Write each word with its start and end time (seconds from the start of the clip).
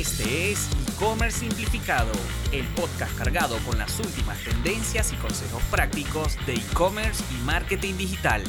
Este 0.00 0.52
es 0.52 0.70
E-Commerce 0.94 1.40
Simplificado, 1.40 2.10
el 2.52 2.64
podcast 2.68 3.14
cargado 3.18 3.58
con 3.66 3.76
las 3.76 4.00
últimas 4.00 4.42
tendencias 4.42 5.12
y 5.12 5.16
consejos 5.16 5.62
prácticos 5.64 6.38
de 6.46 6.54
e-commerce 6.54 7.22
y 7.30 7.44
marketing 7.44 7.98
digital. 7.98 8.42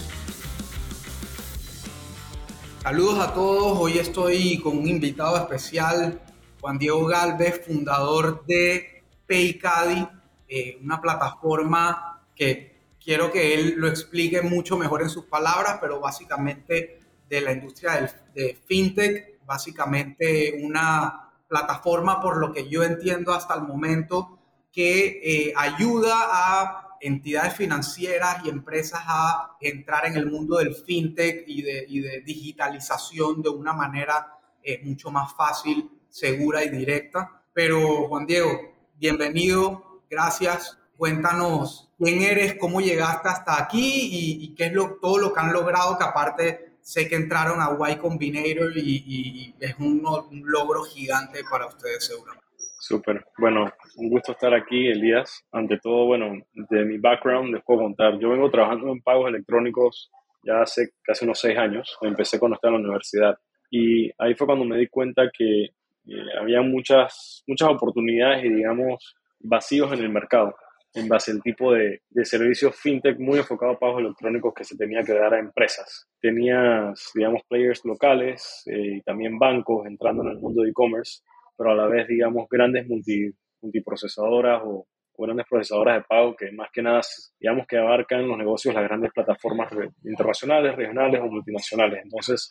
Saludos 2.81 3.19
a 3.19 3.33
todos, 3.33 3.77
hoy 3.77 3.97
estoy 3.97 4.61
con 4.61 4.77
un 4.77 4.87
invitado 4.87 5.35
especial, 5.35 6.21
Juan 6.61 6.77
Diego 6.77 7.05
Galvez, 7.05 7.65
fundador 7.65 8.45
de 8.45 9.03
PayCaddy, 9.27 10.07
eh, 10.47 10.79
una 10.81 11.01
plataforma 11.01 12.23
que 12.33 12.93
quiero 13.03 13.29
que 13.29 13.55
él 13.55 13.73
lo 13.75 13.89
explique 13.89 14.41
mucho 14.41 14.77
mejor 14.77 15.01
en 15.01 15.09
sus 15.09 15.25
palabras, 15.25 15.79
pero 15.81 15.99
básicamente 15.99 17.01
de 17.27 17.41
la 17.41 17.51
industria 17.51 18.09
de 18.33 18.57
fintech, 18.65 19.45
básicamente 19.45 20.57
una 20.63 21.27
plataforma, 21.51 22.21
por 22.21 22.37
lo 22.37 22.53
que 22.53 22.69
yo 22.69 22.81
entiendo 22.81 23.33
hasta 23.33 23.55
el 23.55 23.63
momento, 23.63 24.39
que 24.71 25.19
eh, 25.21 25.53
ayuda 25.53 26.15
a 26.15 26.97
entidades 27.01 27.55
financieras 27.55 28.37
y 28.45 28.49
empresas 28.49 29.01
a 29.05 29.57
entrar 29.59 30.05
en 30.05 30.15
el 30.15 30.31
mundo 30.31 30.59
del 30.59 30.73
fintech 30.73 31.43
y 31.45 31.61
de, 31.61 32.21
digitalización 32.25 33.41
de 33.41 33.49
una 33.49 33.73
manera 33.73 34.39
eh, 34.63 34.79
mucho 34.85 35.11
más 35.11 35.33
fácil, 35.33 35.91
segura 36.07 36.63
y 36.63 36.69
directa. 36.69 37.43
Pero 37.51 38.07
Juan 38.07 38.25
Diego, 38.25 38.51
bienvenido, 38.95 40.03
gracias. 40.09 40.77
Cuéntanos 40.95 41.91
quién 41.97 42.21
eres, 42.21 42.55
cómo 42.57 42.79
llegaste 42.79 43.27
hasta 43.27 43.61
aquí 43.61 44.39
y, 44.41 44.55
qué 44.55 44.67
es 44.67 44.73
lo, 44.73 44.99
todo 45.01 45.17
lo 45.17 45.33
que 45.33 45.39
han 45.41 45.51
logrado, 45.51 45.97
que 45.97 46.03
aparte 46.05 46.70
sé 46.81 47.07
que 47.07 47.15
entraron 47.15 47.59
a 47.61 47.91
Y 47.91 47.97
Combinator 47.97 48.71
y, 48.75 49.55
es 49.59 49.75
un, 49.79 50.01
logro 50.45 50.83
gigante 50.83 51.41
para 51.49 51.67
ustedes 51.67 52.05
seguramente. 52.05 52.41
Súper. 52.79 53.23
Bueno, 53.37 53.71
un 53.97 54.09
gusto 54.09 54.31
estar 54.31 54.53
aquí, 54.53 54.87
Elías. 54.87 55.45
Ante 55.51 55.77
todo, 55.77 56.07
bueno, 56.07 56.33
de 56.53 56.85
mi 56.85 56.97
background 56.97 57.53
les 57.53 57.63
puedo 57.63 57.81
contar. 57.81 58.17
Yo 58.19 58.29
vengo 58.29 58.49
trabajando 58.49 58.91
en 58.91 59.01
pagos 59.01 59.29
electrónicos 59.29 60.11
ya 60.43 60.61
hace 60.61 60.89
casi 61.03 61.25
unos 61.25 61.39
seis 61.39 61.57
años. 61.57 61.97
Empecé 62.01 62.39
cuando 62.39 62.55
estaba 62.55 62.75
en 62.75 62.81
la 62.81 62.87
universidad. 62.87 63.37
Y 63.69 64.11
ahí 64.17 64.33
fue 64.35 64.47
cuando 64.47 64.65
me 64.65 64.77
di 64.77 64.87
cuenta 64.87 65.29
que 65.31 65.65
eh, 65.65 66.37
había 66.39 66.61
muchas, 66.61 67.43
muchas 67.47 67.69
oportunidades 67.69 68.43
y, 68.45 68.49
digamos, 68.49 69.15
vacíos 69.39 69.91
en 69.93 69.99
el 69.99 70.09
mercado 70.09 70.55
en 70.93 71.07
base 71.07 71.31
al 71.31 71.41
tipo 71.41 71.73
de, 71.73 72.01
de 72.09 72.25
servicios 72.25 72.75
fintech 72.75 73.17
muy 73.17 73.39
enfocado 73.39 73.73
a 73.73 73.79
pagos 73.79 74.01
electrónicos 74.01 74.53
que 74.53 74.63
se 74.63 74.75
tenía 74.75 75.03
que 75.03 75.13
dar 75.13 75.33
a 75.33 75.39
empresas. 75.39 76.09
Tenías, 76.19 77.11
digamos, 77.15 77.41
players 77.47 77.85
locales 77.85 78.63
eh, 78.65 78.97
y 78.97 79.01
también 79.01 79.39
bancos 79.39 79.85
entrando 79.87 80.23
en 80.23 80.31
el 80.31 80.39
mundo 80.39 80.63
de 80.63 80.69
e-commerce, 80.69 81.21
pero 81.57 81.71
a 81.71 81.75
la 81.75 81.87
vez, 81.87 82.07
digamos, 82.07 82.47
grandes 82.49 82.87
multi, 82.87 83.31
multiprocesadoras 83.61 84.61
o, 84.65 84.87
grandes 85.17 85.45
procesadoras 85.47 85.97
de 85.97 86.03
pago 86.09 86.35
que 86.35 86.51
más 86.51 86.69
que 86.73 86.81
nada, 86.81 86.99
digamos, 87.39 87.67
que 87.67 87.77
abarcan 87.77 88.27
los 88.27 88.39
negocios 88.39 88.73
las 88.73 88.85
grandes 88.85 89.11
plataformas 89.13 89.71
internacionales, 90.03 90.75
regionales 90.75 91.21
o 91.21 91.27
multinacionales. 91.27 91.99
Entonces, 92.03 92.49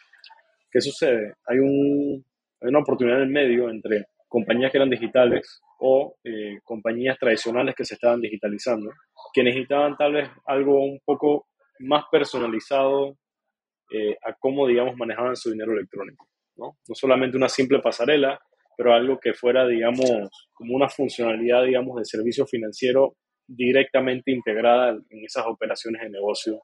¿qué 0.71 0.81
sucede? 0.81 1.35
Hay, 1.47 1.59
un, 1.59 2.25
hay 2.61 2.69
una 2.69 2.79
oportunidad 2.79 3.17
en 3.17 3.25
el 3.25 3.33
medio 3.33 3.69
entre 3.71 4.07
compañías 4.31 4.71
que 4.71 4.79
eran 4.79 4.89
digitales 4.89 5.61
o 5.81 6.15
eh, 6.25 6.61
compañías 6.63 7.19
tradicionales 7.19 7.75
que 7.75 7.85
se 7.85 7.95
estaban 7.95 8.21
digitalizando, 8.21 8.91
que 9.35 9.43
necesitaban 9.43 9.97
tal 9.97 10.13
vez 10.15 10.31
algo 10.47 10.85
un 10.85 11.01
poco 11.05 11.49
más 11.81 12.05
personalizado 12.11 13.17
eh, 13.91 14.17
a 14.23 14.33
cómo, 14.39 14.69
digamos, 14.69 14.97
manejaban 14.97 15.35
su 15.35 15.51
dinero 15.51 15.73
electrónico. 15.73 16.27
¿no? 16.57 16.77
no 16.87 16.95
solamente 16.95 17.37
una 17.37 17.49
simple 17.49 17.81
pasarela, 17.81 18.39
pero 18.77 18.95
algo 18.95 19.19
que 19.19 19.35
fuera, 19.35 19.67
digamos, 19.67 20.09
como 20.53 20.77
una 20.77 20.89
funcionalidad, 20.89 21.65
digamos, 21.65 21.99
de 21.99 22.05
servicio 22.05 22.47
financiero 22.47 23.17
directamente 23.49 24.31
integrada 24.31 24.91
en 24.91 25.25
esas 25.25 25.45
operaciones 25.47 26.03
de 26.03 26.11
negocio, 26.11 26.63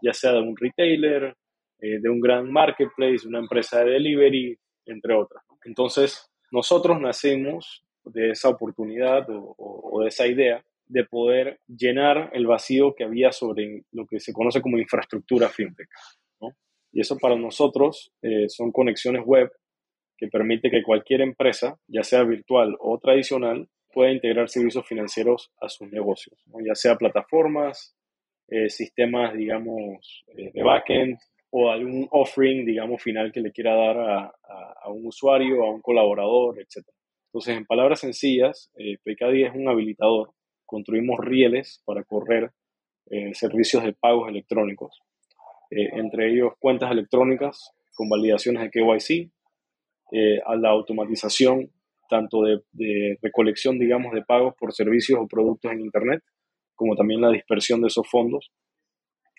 ya 0.00 0.12
sea 0.12 0.32
de 0.32 0.40
un 0.40 0.56
retailer, 0.56 1.34
eh, 1.80 1.98
de 2.00 2.08
un 2.08 2.20
gran 2.20 2.52
marketplace, 2.52 3.26
una 3.26 3.40
empresa 3.40 3.82
de 3.82 3.92
delivery, 3.92 4.56
entre 4.86 5.14
otras. 5.14 5.42
Entonces, 5.64 6.29
nosotros 6.50 7.00
nacemos 7.00 7.84
de 8.04 8.30
esa 8.30 8.48
oportunidad 8.48 9.26
o, 9.30 10.00
de 10.02 10.08
esa 10.08 10.26
idea 10.26 10.64
de 10.86 11.04
poder 11.04 11.60
llenar 11.68 12.30
el 12.32 12.46
vacío 12.46 12.94
que 12.94 13.04
había 13.04 13.30
sobre 13.30 13.84
lo 13.92 14.06
que 14.06 14.18
se 14.18 14.32
conoce 14.32 14.60
como 14.60 14.78
infraestructura 14.78 15.48
fintech. 15.48 15.88
Y 16.92 17.00
eso 17.00 17.16
para 17.18 17.36
nosotros 17.36 18.12
eh, 18.20 18.48
son 18.48 18.72
conexiones 18.72 19.22
web 19.24 19.48
que 20.16 20.26
permite 20.26 20.70
que 20.70 20.82
cualquier 20.82 21.20
empresa, 21.20 21.78
ya 21.86 22.02
sea 22.02 22.24
virtual 22.24 22.76
o 22.80 22.98
tradicional, 22.98 23.68
pueda 23.92 24.10
integrar 24.10 24.48
servicios 24.48 24.86
financieros 24.86 25.52
a 25.60 25.68
sus 25.68 25.90
negocios, 25.90 26.36
ya 26.66 26.74
sea 26.74 26.96
plataformas, 26.96 27.96
eh, 28.48 28.68
sistemas, 28.68 29.34
digamos, 29.34 30.24
eh, 30.36 30.50
de 30.52 30.62
backend 30.62 31.18
o 31.50 31.70
algún 31.70 32.08
offering, 32.10 32.64
digamos, 32.64 33.02
final 33.02 33.32
que 33.32 33.40
le 33.40 33.52
quiera 33.52 33.74
dar 33.74 33.98
a, 33.98 34.34
a 34.82 34.90
un 34.90 35.06
usuario, 35.06 35.64
a 35.64 35.70
un 35.70 35.80
colaborador, 35.80 36.58
etc. 36.60 36.86
Entonces, 37.32 37.56
en 37.56 37.64
palabras 37.64 38.00
sencillas, 38.00 38.70
eh, 38.76 38.96
es 39.04 39.54
un 39.54 39.68
habilitador. 39.68 40.32
Construimos 40.66 41.20
rieles 41.20 41.80
para 41.84 42.02
correr 42.02 42.50
eh, 43.08 43.34
servicios 43.34 43.84
de 43.84 43.92
pagos 43.92 44.28
electrónicos, 44.28 45.00
eh, 45.70 45.90
entre 45.92 46.30
ellos 46.32 46.52
cuentas 46.58 46.90
electrónicas 46.90 47.72
con 47.94 48.08
validaciones 48.08 48.62
de 48.62 48.70
KYC, 48.70 49.30
eh, 50.12 50.40
a 50.44 50.56
la 50.56 50.70
automatización 50.70 51.70
tanto 52.08 52.42
de, 52.42 53.16
recolección, 53.22 53.78
digamos, 53.78 54.12
de 54.12 54.22
pagos 54.22 54.54
por 54.58 54.72
servicios 54.72 55.20
o 55.20 55.28
productos 55.28 55.70
en 55.70 55.80
Internet, 55.80 56.22
como 56.74 56.96
también 56.96 57.20
la 57.20 57.30
dispersión 57.30 57.80
de 57.80 57.86
esos 57.86 58.08
fondos 58.08 58.50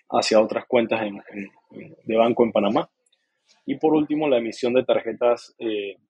hacia 0.08 0.40
otras 0.40 0.64
cuentas 0.66 1.02
de 2.04 2.16
banco 2.16 2.44
en 2.44 2.52
Panamá. 2.52 2.88
Y 3.66 3.76
por 3.76 3.94
último, 3.94 4.28
la 4.28 4.38
emisión 4.38 4.74
de 4.74 4.84
tarjetas, 4.84 5.54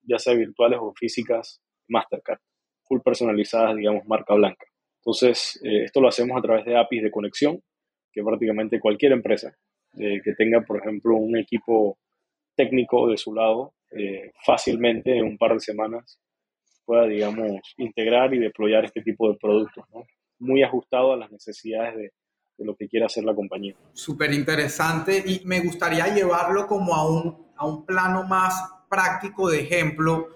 ya 0.04 0.18
sea 0.18 0.34
virtuales 0.34 0.78
o 0.80 0.92
físicas, 0.94 1.60
Mastercard, 1.88 2.40
full 2.84 3.00
personalizadas, 3.00 3.76
digamos, 3.76 4.06
marca 4.06 4.34
blanca. 4.34 4.64
Entonces, 5.02 5.60
eh, 5.64 5.84
esto 5.84 6.00
lo 6.00 6.08
hacemos 6.08 6.36
a 6.38 6.42
través 6.42 6.64
de 6.64 6.76
APIs 6.76 7.02
de 7.02 7.10
conexión, 7.10 7.60
que 8.12 8.22
prácticamente 8.22 8.78
cualquier 8.78 9.12
empresa 9.12 9.52
eh, 9.98 10.20
que 10.22 10.32
tenga, 10.34 10.60
por 10.62 10.78
ejemplo, 10.78 11.16
un 11.16 11.36
equipo 11.36 11.98
técnico 12.54 13.08
de 13.08 13.16
su 13.16 13.34
lado, 13.34 13.74
eh, 13.90 14.30
fácilmente 14.44 15.16
en 15.16 15.24
un 15.24 15.38
par 15.38 15.54
de 15.54 15.60
semanas 15.60 16.20
pueda, 16.84 17.06
digamos, 17.06 17.60
integrar 17.76 18.32
y 18.34 18.38
deployar 18.38 18.84
este 18.84 19.02
tipo 19.02 19.30
de 19.30 19.38
productos, 19.38 19.84
muy 20.38 20.62
ajustado 20.62 21.12
a 21.12 21.16
las 21.16 21.30
necesidades 21.30 21.96
de, 21.96 22.10
de 22.58 22.64
lo 22.64 22.76
que 22.76 22.88
quiera 22.88 23.06
hacer 23.06 23.24
la 23.24 23.34
compañía. 23.34 23.74
Súper 23.92 24.32
interesante 24.32 25.22
y 25.24 25.42
me 25.44 25.60
gustaría 25.60 26.14
llevarlo 26.14 26.66
como 26.66 26.94
a 26.94 27.08
un, 27.08 27.46
a 27.56 27.66
un 27.66 27.84
plano 27.84 28.24
más 28.24 28.54
práctico 28.88 29.48
de 29.48 29.60
ejemplo 29.60 30.28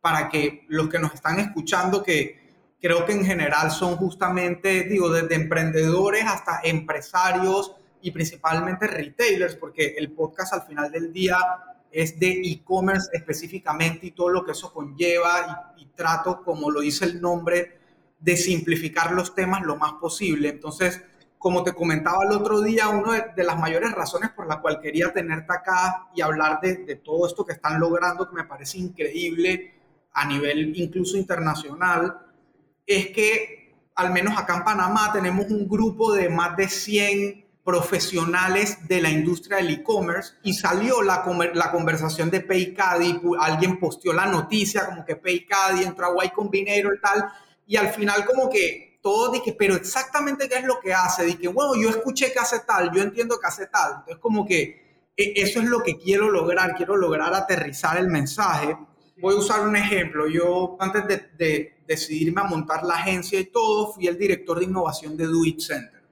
para 0.00 0.28
que 0.28 0.64
los 0.68 0.88
que 0.88 0.98
nos 0.98 1.14
están 1.14 1.40
escuchando, 1.40 2.02
que 2.02 2.44
creo 2.80 3.06
que 3.06 3.12
en 3.12 3.24
general 3.24 3.70
son 3.70 3.96
justamente, 3.96 4.84
digo, 4.84 5.10
desde 5.10 5.34
emprendedores 5.34 6.24
hasta 6.26 6.60
empresarios 6.62 7.74
y 8.02 8.10
principalmente 8.10 8.86
retailers, 8.86 9.56
porque 9.56 9.94
el 9.96 10.12
podcast 10.12 10.52
al 10.52 10.62
final 10.62 10.92
del 10.92 11.10
día 11.10 11.38
es 11.90 12.18
de 12.20 12.42
e-commerce 12.44 13.08
específicamente 13.14 14.08
y 14.08 14.10
todo 14.10 14.28
lo 14.28 14.44
que 14.44 14.52
eso 14.52 14.72
conlleva 14.72 15.72
y, 15.78 15.84
y, 15.84 15.86
trato, 15.94 16.42
como 16.44 16.70
lo 16.70 16.80
dice 16.80 17.06
el 17.06 17.20
nombre, 17.22 17.78
de 18.20 18.36
simplificar 18.36 19.12
los 19.12 19.34
temas 19.34 19.62
lo 19.62 19.76
más 19.76 19.94
posible. 19.94 20.50
Entonces, 20.50 21.02
como 21.44 21.62
te 21.62 21.74
comentaba 21.74 22.24
el 22.24 22.32
otro 22.32 22.62
día, 22.62 22.88
una 22.88 23.20
de, 23.36 23.44
las 23.44 23.58
mayores 23.58 23.92
razones 23.92 24.30
por 24.30 24.46
la 24.46 24.62
cual 24.62 24.80
quería 24.80 25.12
tenerte 25.12 25.52
acá 25.52 26.08
y 26.14 26.22
hablar 26.22 26.58
de, 26.62 26.96
todo 27.04 27.26
esto 27.26 27.44
que 27.44 27.52
están 27.52 27.78
logrando, 27.78 28.26
que 28.26 28.34
me 28.34 28.44
parece 28.44 28.78
increíble, 28.78 29.74
a 30.14 30.26
nivel 30.26 30.74
incluso 30.74 31.18
internacional, 31.18 32.18
es 32.86 33.08
que 33.08 33.74
al 33.94 34.10
menos 34.10 34.38
acá 34.38 34.56
en 34.56 34.64
Panamá 34.64 35.12
tenemos 35.12 35.50
un 35.50 35.68
grupo 35.68 36.14
de 36.14 36.30
más 36.30 36.56
de 36.56 36.66
100 36.66 37.44
profesionales 37.62 38.88
de 38.88 39.02
la 39.02 39.10
industria 39.10 39.58
del 39.58 39.68
e-commerce 39.68 40.36
y 40.44 40.54
salió 40.54 41.02
la, 41.02 41.22
conversación 41.70 42.30
de 42.30 42.40
PayCaddy, 42.40 43.20
alguien 43.38 43.78
posteó 43.78 44.14
la 44.14 44.24
noticia 44.24 44.86
como 44.86 45.04
que 45.04 45.16
PayCaddy 45.16 45.84
entró 45.84 46.18
a 46.18 46.24
Y 46.24 46.30
Combinator 46.30 46.98
tal, 47.02 47.22
y 47.66 47.76
al 47.76 47.88
final 47.88 48.24
como 48.24 48.48
que 48.48 48.93
todo 49.04 49.30
dije, 49.30 49.54
pero 49.56 49.76
exactamente 49.76 50.48
qué 50.48 50.56
es 50.56 50.64
lo 50.64 50.80
que 50.80 50.92
hace, 50.92 51.24
dije, 51.24 51.46
bueno, 51.46 51.80
yo 51.80 51.90
escuché 51.90 52.32
que 52.32 52.40
hace 52.40 52.60
tal, 52.60 52.90
yo 52.92 53.02
entiendo 53.02 53.38
que 53.38 53.46
hace 53.46 53.66
tal, 53.66 53.98
entonces 53.98 54.16
como 54.18 54.44
que 54.44 55.12
e, 55.16 55.34
eso 55.36 55.60
es 55.60 55.66
lo 55.66 55.80
que 55.80 55.96
quiero 55.96 56.28
lograr, 56.30 56.74
quiero 56.74 56.96
lograr 56.96 57.34
aterrizar 57.34 57.98
el 57.98 58.08
mensaje 58.08 58.76
voy 59.20 59.34
a 59.34 59.38
usar 59.38 59.66
un 59.66 59.76
ejemplo. 59.76 60.28
Yo 60.28 60.76
antes 60.80 61.04
de, 61.36 61.74
decidirme 61.86 62.40
a 62.40 62.44
montar 62.44 62.82
la 62.82 62.94
agencia 62.94 63.38
y 63.38 63.44
todo, 63.44 63.92
fui 63.92 64.06
el 64.06 64.18
director 64.18 64.58
de 64.58 64.64
innovación 64.64 65.16
de 65.16 65.26
Do 65.26 65.44
It 65.44 65.60
Center. 65.60 66.02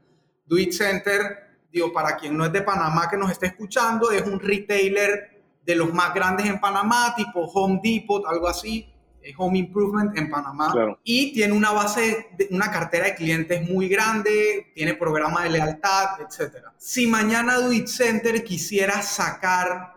Do 0.45 0.59
It 0.59 0.73
Center, 0.73 1.61
digo, 1.73 1.93
para 1.93 2.17
quien 2.17 2.37
no 2.37 2.45
es 2.45 2.53
de 2.53 2.61
Panamá 2.61 3.09
que 3.09 3.17
nos 3.17 3.31
esté 3.31 3.47
escuchando, 3.47 4.11
es 4.11 4.23
un 4.27 4.39
retailer 4.39 5.43
de 5.65 5.75
los 5.75 5.95
más 5.95 6.13
grandes 6.13 6.47
en 6.47 6.61
Panamá, 6.61 7.15
tipo 7.17 7.41
Home 7.41 7.81
Depot, 7.83 8.27
algo 8.27 8.49
así. 8.49 8.92
Home 9.37 9.59
Improvement 9.59 10.17
en 10.17 10.31
Panamá 10.31 10.97
y 11.05 11.33
tiene 11.33 11.53
una 11.53 11.73
base, 11.73 12.29
de, 12.37 12.49
una 12.51 12.71
cartera 12.71 13.07
de 13.07 13.15
clientes 13.15 13.69
muy 13.69 13.89
grande, 13.89 14.73
tiene 14.75 14.95
programa 14.95 15.45
de 15.45 15.51
lealtad, 15.51 16.21
etc. 16.21 16.67
Si 16.77 17.07
mañana 17.07 17.59
Do 17.59 17.71
Center 17.87 18.43
quisiera 18.45 19.03
sacar, 19.03 19.95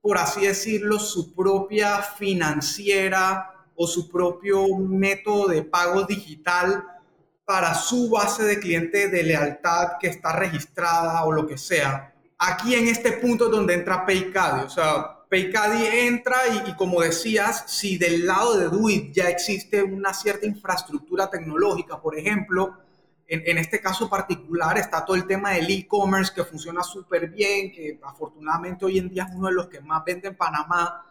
por 0.00 0.18
así 0.18 0.46
decirlo, 0.46 0.98
su 0.98 1.34
propia 1.34 2.02
financiera 2.02 3.50
o 3.74 3.86
su 3.86 4.10
propio 4.10 4.76
método 4.78 5.48
de 5.48 5.62
pago 5.62 6.04
digital 6.04 6.84
para 7.44 7.74
su 7.74 8.10
base 8.10 8.44
de 8.44 8.60
clientes 8.60 9.10
de 9.10 9.22
lealtad 9.22 9.98
que 9.98 10.06
está 10.06 10.32
registrada 10.32 11.24
o 11.24 11.32
lo 11.32 11.46
que 11.46 11.58
sea, 11.58 12.14
aquí 12.38 12.74
en 12.74 12.88
este 12.88 13.12
punto 13.12 13.46
es 13.46 13.50
donde 13.50 13.74
entra 13.74 14.06
PayCaddy, 14.06 14.64
o 14.64 14.70
sea, 14.70 15.19
PayCaddy 15.30 15.86
entra 16.08 16.38
y, 16.66 16.74
como 16.74 17.00
decías, 17.00 17.64
si 17.68 17.96
del 17.96 18.26
lado 18.26 18.58
de 18.58 18.68
Duit 18.68 19.12
ya 19.12 19.28
existe 19.28 19.80
una 19.80 20.12
cierta 20.12 20.44
infraestructura 20.44 21.30
tecnológica, 21.30 22.00
por 22.00 22.18
ejemplo, 22.18 22.76
en, 23.28 23.58
este 23.58 23.80
caso 23.80 24.10
particular 24.10 24.76
está 24.76 25.04
todo 25.04 25.14
el 25.14 25.28
tema 25.28 25.52
del 25.52 25.70
e-commerce 25.70 26.32
que 26.34 26.42
funciona 26.42 26.82
súper 26.82 27.30
bien, 27.30 27.70
que 27.70 28.00
afortunadamente 28.02 28.84
hoy 28.84 28.98
en 28.98 29.08
día 29.08 29.22
es 29.22 29.36
uno 29.36 29.46
de 29.46 29.54
los 29.54 29.68
que 29.68 29.80
más 29.80 30.04
vende 30.04 30.26
en 30.26 30.36
Panamá, 30.36 31.06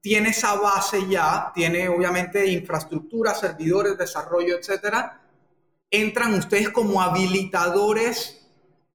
tiene 0.00 0.28
esa 0.28 0.54
base 0.54 1.08
ya, 1.08 1.50
tiene 1.52 1.88
obviamente 1.88 2.46
infraestructura, 2.46 3.34
servidores, 3.34 3.98
desarrollo, 3.98 4.56
etcétera. 4.56 5.20
Entran 5.90 6.34
ustedes 6.34 6.68
como 6.68 7.02
habilitadores 7.02 8.43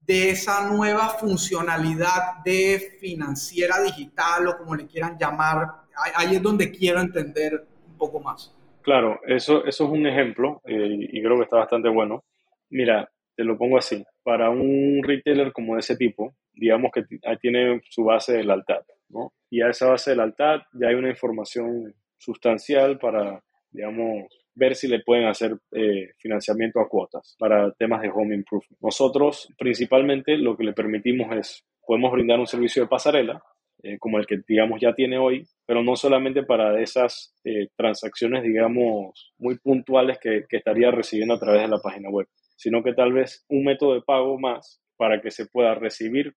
de 0.10 0.32
esa 0.32 0.68
nueva 0.68 1.10
funcionalidad 1.10 2.44
de 2.44 2.98
financiera 3.00 3.80
digital 3.80 4.48
o 4.48 4.58
como 4.58 4.76
le 4.76 4.88
quieran 4.88 5.16
llamar. 5.20 5.68
Ahí 6.16 6.36
es 6.36 6.42
donde 6.42 6.72
quiero 6.72 7.00
entender 7.00 7.68
un 7.88 7.96
poco 7.96 8.20
más. 8.20 8.52
Claro, 8.82 9.20
eso, 9.28 9.64
eso 9.66 9.84
es 9.86 9.90
un 9.92 10.08
ejemplo 10.08 10.64
eh, 10.66 10.98
y 11.12 11.22
creo 11.22 11.38
que 11.38 11.44
está 11.44 11.58
bastante 11.58 11.90
bueno. 11.90 12.24
Mira, 12.72 13.08
te 13.36 13.44
lo 13.44 13.56
pongo 13.56 13.78
así. 13.78 14.04
Para 14.24 14.50
un 14.50 15.04
retailer 15.04 15.54
como 15.54 15.78
ese 15.78 15.96
tipo, 15.96 16.34
digamos 16.54 16.92
que 16.92 17.04
tiene 17.40 17.80
su 17.88 18.04
base 18.04 18.34
de 18.34 18.46
lealtad, 18.46 18.82
¿no? 19.10 19.32
Y 19.52 19.62
a 19.62 19.70
esa 19.70 19.90
base 19.90 20.10
de 20.10 20.16
lealtad 20.16 20.62
ya 20.74 20.88
hay 20.88 20.96
una 20.96 21.10
información 21.10 21.94
sustancial 22.18 22.98
para, 22.98 23.44
digamos, 23.70 24.26
ver 24.56 24.76
si 24.76 24.88
le 24.88 25.02
pueden 25.02 25.26
hacer 25.26 25.58
eh, 25.72 26.12
financiamiento 26.18 26.80
a 26.80 26.90
cuotas 26.90 27.36
para 27.40 27.72
temas 27.74 28.02
de 28.02 28.10
home 28.10 28.36
improvement. 28.36 28.80
Nosotros 28.82 29.48
principalmente 29.58 30.38
lo 30.38 30.58
que 30.58 30.64
le 30.64 30.74
permitimos 30.74 31.36
es, 31.36 31.66
podemos 31.86 32.12
brindar 32.12 32.40
un 32.40 32.48
servicio 32.48 32.84
de 32.84 32.90
pasarela, 32.90 33.42
eh, 33.82 33.98
como 33.98 34.18
el 34.18 34.28
que 34.28 34.42
digamos 34.48 34.82
ya 34.82 34.94
tiene 34.94 35.18
hoy, 35.18 35.48
pero 35.66 35.82
no 35.82 35.96
solamente 35.96 36.44
para 36.44 36.82
esas 36.82 37.34
eh, 37.46 37.70
transacciones 37.78 38.44
digamos 38.44 39.34
muy 39.38 39.58
puntuales 39.58 40.20
que, 40.20 40.46
estaría 40.50 40.92
recibiendo 40.92 41.36
a 41.36 41.40
través 41.40 41.62
de 41.62 41.70
la 41.70 41.80
página 41.80 42.10
web, 42.10 42.28
sino 42.58 42.84
que 42.84 42.94
tal 42.94 43.14
vez 43.14 43.46
un 43.48 43.64
método 43.64 43.94
de 43.94 44.02
pago 44.02 44.38
más 44.38 44.82
para 44.98 45.22
que 45.22 45.32
se 45.32 45.46
pueda 45.46 45.76
recibir 45.76 46.34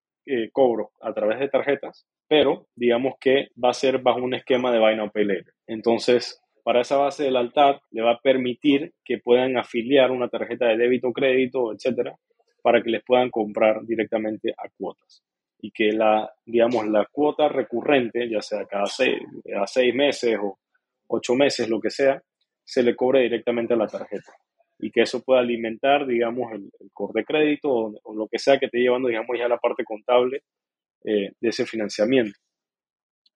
cobro 0.52 0.92
a 1.00 1.12
través 1.12 1.40
de 1.40 1.48
tarjetas, 1.48 2.06
pero 2.28 2.68
digamos 2.76 3.14
que 3.20 3.48
va 3.62 3.70
a 3.70 3.74
ser 3.74 3.98
bajo 3.98 4.20
un 4.20 4.34
esquema 4.34 4.70
de 4.70 4.78
Buy 4.78 4.96
Now 4.96 5.10
Pay. 5.10 5.26
Entonces, 5.66 6.41
para 6.62 6.82
esa 6.82 6.96
base 6.96 7.24
del 7.24 7.36
altar 7.36 7.80
le 7.90 8.02
va 8.02 8.12
a 8.12 8.20
permitir 8.20 8.92
que 9.04 9.18
puedan 9.18 9.56
afiliar 9.56 10.10
una 10.10 10.28
tarjeta 10.28 10.66
de 10.66 10.76
débito, 10.76 11.08
o 11.08 11.12
crédito, 11.12 11.72
etcétera, 11.72 12.16
para 12.62 12.82
que 12.82 12.90
les 12.90 13.04
puedan 13.04 13.30
comprar 13.30 13.84
directamente 13.84 14.52
a 14.56 14.68
cuotas 14.76 15.22
y 15.60 15.70
que 15.70 15.92
la, 15.92 16.32
digamos, 16.44 16.86
la 16.88 17.06
cuota 17.10 17.48
recurrente, 17.48 18.28
ya 18.28 18.42
sea 18.42 18.64
cada 18.66 18.86
seis, 18.86 19.18
seis 19.66 19.94
meses 19.94 20.36
o 20.40 20.58
ocho 21.08 21.34
meses, 21.34 21.68
lo 21.68 21.80
que 21.80 21.90
sea, 21.90 22.20
se 22.64 22.82
le 22.82 22.96
cobre 22.96 23.22
directamente 23.22 23.74
a 23.74 23.76
la 23.76 23.86
tarjeta 23.86 24.32
y 24.78 24.90
que 24.90 25.02
eso 25.02 25.22
pueda 25.22 25.40
alimentar, 25.40 26.06
digamos, 26.06 26.52
el, 26.52 26.70
el 26.80 26.90
core 26.92 27.20
de 27.20 27.24
crédito 27.24 27.70
o, 27.70 28.14
lo 28.14 28.26
que 28.26 28.38
sea 28.38 28.58
que 28.58 28.66
esté 28.66 28.78
llevando, 28.78 29.08
digamos, 29.08 29.38
ya 29.38 29.46
la 29.46 29.58
parte 29.58 29.84
contable 29.84 30.42
eh, 31.04 31.32
de 31.40 31.48
ese 31.48 31.64
financiamiento. 31.64 32.38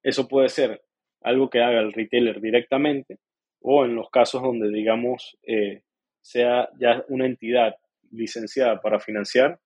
Eso 0.03 0.27
puede 0.27 0.49
ser 0.49 0.83
algo 1.27 1.51
que 1.51 1.61
haga 1.61 1.81
el 1.81 1.93
retailer 1.93 2.41
directamente 2.41 3.19
o 3.61 3.85
en 3.85 3.97
los 3.97 4.09
casos 4.11 4.43
donde, 4.43 4.69
digamos, 4.71 5.37
eh, 5.43 5.83
sea 6.23 6.69
ya 6.79 7.05
una 7.09 7.27
entidad 7.27 7.75
licenciada 8.13 8.81
para 8.81 9.01
financiar 9.01 9.59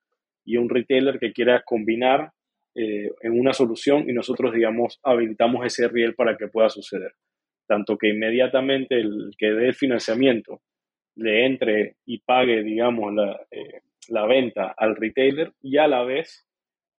y 0.44 0.56
un 0.56 0.70
retailer 0.70 1.18
que 1.18 1.32
quiera 1.32 1.62
combinar 1.62 2.32
eh, 2.74 3.10
en 3.20 3.38
una 3.38 3.52
solución 3.52 4.08
y 4.08 4.14
nosotros, 4.14 4.54
digamos, 4.54 5.00
habilitamos 5.02 5.66
ese 5.66 5.86
riel 5.88 6.14
para 6.14 6.36
que 6.38 6.48
pueda 6.48 6.70
suceder. 6.70 7.12
Tanto 7.66 7.98
que 7.98 8.08
inmediatamente 8.08 8.98
el 8.98 9.32
que 9.36 9.52
dé 9.52 9.66
el 9.66 9.74
financiamiento 9.74 10.62
le 11.16 11.44
entre 11.44 11.96
y 12.06 12.20
pague, 12.20 12.62
digamos, 12.62 13.12
la, 13.14 13.38
eh, 13.50 13.82
la 14.08 14.24
venta 14.24 14.74
al 14.78 14.96
retailer 14.96 15.52
y 15.60 15.76
a 15.76 15.86
la 15.86 16.04
vez 16.04 16.46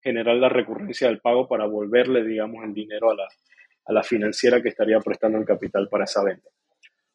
generar 0.03 0.37
la 0.37 0.51
recurrencia 0.51 1.09
del 1.09 1.21
pago 1.21 1.49
para 1.49 1.67
volverle, 1.67 2.23
digamos, 2.25 2.63
el 2.65 2.75
dinero 2.75 3.11
a 3.11 3.15
la, 3.15 3.29
a 3.87 3.93
la 3.93 4.03
financiera 4.03 4.62
que 4.62 4.69
estaría 4.69 4.99
prestando 5.00 5.38
el 5.38 5.44
capital 5.44 5.88
para 5.88 6.05
esa 6.05 6.23
venta. 6.23 6.49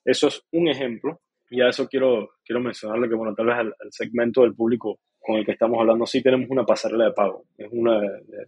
Eso 0.03 0.27
es 0.27 0.43
un 0.51 0.67
ejemplo 0.67 1.21
y 1.49 1.61
a 1.61 1.69
eso 1.69 1.87
quiero, 1.87 2.31
quiero 2.43 2.61
mencionarle 2.61 3.09
que, 3.09 3.15
bueno, 3.15 3.33
tal 3.33 3.47
vez 3.47 3.55
al, 3.57 3.73
segmento 3.89 4.41
del 4.41 4.55
público 4.55 4.99
con 5.19 5.37
el 5.37 5.45
que 5.45 5.53
estamos 5.53 5.79
hablando 5.79 6.05
sí 6.05 6.21
tenemos 6.21 6.49
una 6.49 6.65
pasarela 6.65 7.05
de 7.05 7.13
pago, 7.13 7.45
es 7.57 7.67
una, 7.71 7.99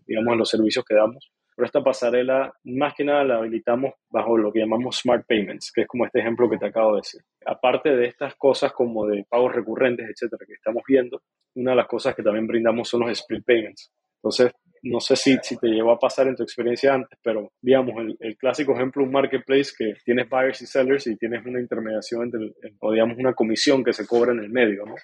digamos, 0.06 0.34
de 0.34 0.38
los 0.38 0.50
servicios 0.50 0.86
que 0.86 0.96
damos, 0.96 1.32
pero 1.56 1.66
esta 1.66 1.84
pasarela 1.84 2.54
más 2.66 2.94
que 2.94 3.04
nada 3.04 3.24
la 3.24 3.38
habilitamos 3.38 3.94
bajo 4.12 4.38
lo 4.38 4.54
que 4.54 4.60
llamamos 4.60 5.00
Smart 5.00 5.26
Payments, 5.28 5.72
que 5.72 5.82
es 5.82 5.88
como 5.88 6.06
este 6.06 6.20
ejemplo 6.20 6.48
que 6.48 6.60
te 6.60 6.68
acabo 6.68 6.92
de 6.92 6.98
decir. 6.98 7.22
Aparte 7.48 7.96
de 7.96 8.06
estas 8.06 8.36
cosas 8.36 8.72
como 8.74 9.08
de 9.08 9.26
pagos 9.28 9.56
recurrentes, 9.56 10.08
etcétera, 10.08 10.46
que 10.46 10.54
estamos 10.54 10.84
viendo, 10.88 11.24
una 11.56 11.72
de 11.72 11.78
las 11.78 11.88
cosas 11.88 12.14
que 12.14 12.22
también 12.22 12.46
brindamos 12.46 12.88
son 12.88 13.00
los 13.00 13.10
Split 13.10 13.44
Payments. 13.44 13.92
Entonces, 14.18 14.52
no 14.84 15.00
sé 15.00 15.16
si, 15.16 15.38
si 15.42 15.58
te 15.58 15.68
llevó 15.68 15.92
a 15.92 16.00
pasar 16.00 16.28
en 16.28 16.36
tu 16.36 16.44
experiencia 16.44 16.94
antes, 16.94 17.18
pero 17.24 17.52
digamos, 17.62 17.96
el, 18.20 18.38
clásico 18.38 18.74
ejemplo, 18.74 19.04
un 19.04 19.12
marketplace 19.12 19.72
que 19.78 19.94
tienes 20.04 20.30
buyers 20.30 20.62
y 20.62 20.66
sellers 20.66 21.08
y 21.08 21.16
tienes 21.18 21.46
una 21.46 21.60
intermediación 21.60 22.24
entre, 22.24 22.54
o 22.80 22.92
digamos 22.92 23.18
una 23.18 23.34
comisión 23.34 23.84
que 23.84 23.94
se 23.94 24.06
cobra 24.06 24.32
en 24.32 24.40
el 24.40 24.50
medio, 24.50 24.86
¿no? 24.86 24.96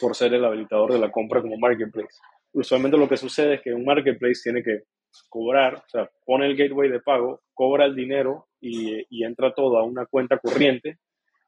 Por 0.00 0.14
ser 0.14 0.34
el 0.34 0.44
habilitador 0.44 0.92
de 0.92 0.98
la 0.98 1.10
compra 1.10 1.40
como 1.40 1.56
marketplace. 1.56 2.16
Usualmente 2.52 2.96
lo 2.96 3.08
que 3.08 3.16
sucede 3.16 3.54
es 3.54 3.60
que 3.62 3.72
un 3.72 3.84
marketplace 3.84 4.40
tiene 4.42 4.62
que 4.62 4.82
cobrar, 5.28 5.76
o 5.76 5.88
sea, 5.88 6.10
pone 6.24 6.46
el 6.46 6.56
gateway 6.56 6.90
de 6.90 7.00
pago, 7.00 7.42
cobra 7.54 7.84
el 7.84 7.94
dinero 7.94 8.48
y, 8.60 9.04
y 9.08 9.24
entra 9.24 9.52
todo 9.54 9.78
a 9.78 9.84
una 9.84 10.06
cuenta 10.06 10.38
corriente 10.38 10.98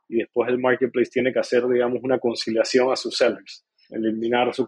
y 0.09 0.19
después 0.19 0.49
el 0.49 0.59
marketplace 0.59 1.11
tiene 1.11 1.33
que 1.33 1.39
hacer, 1.39 1.67
digamos, 1.67 2.01
una 2.03 2.19
conciliación 2.19 2.93
a 2.93 2.97
sus 2.97 3.17
sellers 3.17 3.65
eliminar 3.91 4.55
su, 4.55 4.67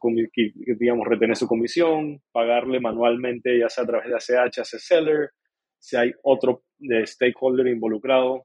digamos, 0.79 1.07
retener 1.07 1.37
su 1.37 1.47
comisión, 1.47 2.21
pagarle 2.33 2.81
manualmente, 2.81 3.59
ya 3.59 3.69
sea 3.69 3.85
a 3.85 3.87
través 3.87 4.09
de 4.09 4.14
ACH, 4.14 4.59
a 4.59 4.62
ese 4.62 4.79
seller, 4.79 5.31
si 5.79 5.97
hay 5.97 6.12
otro 6.23 6.64
de 6.79 7.07
stakeholder 7.07 7.67
involucrado, 7.67 8.45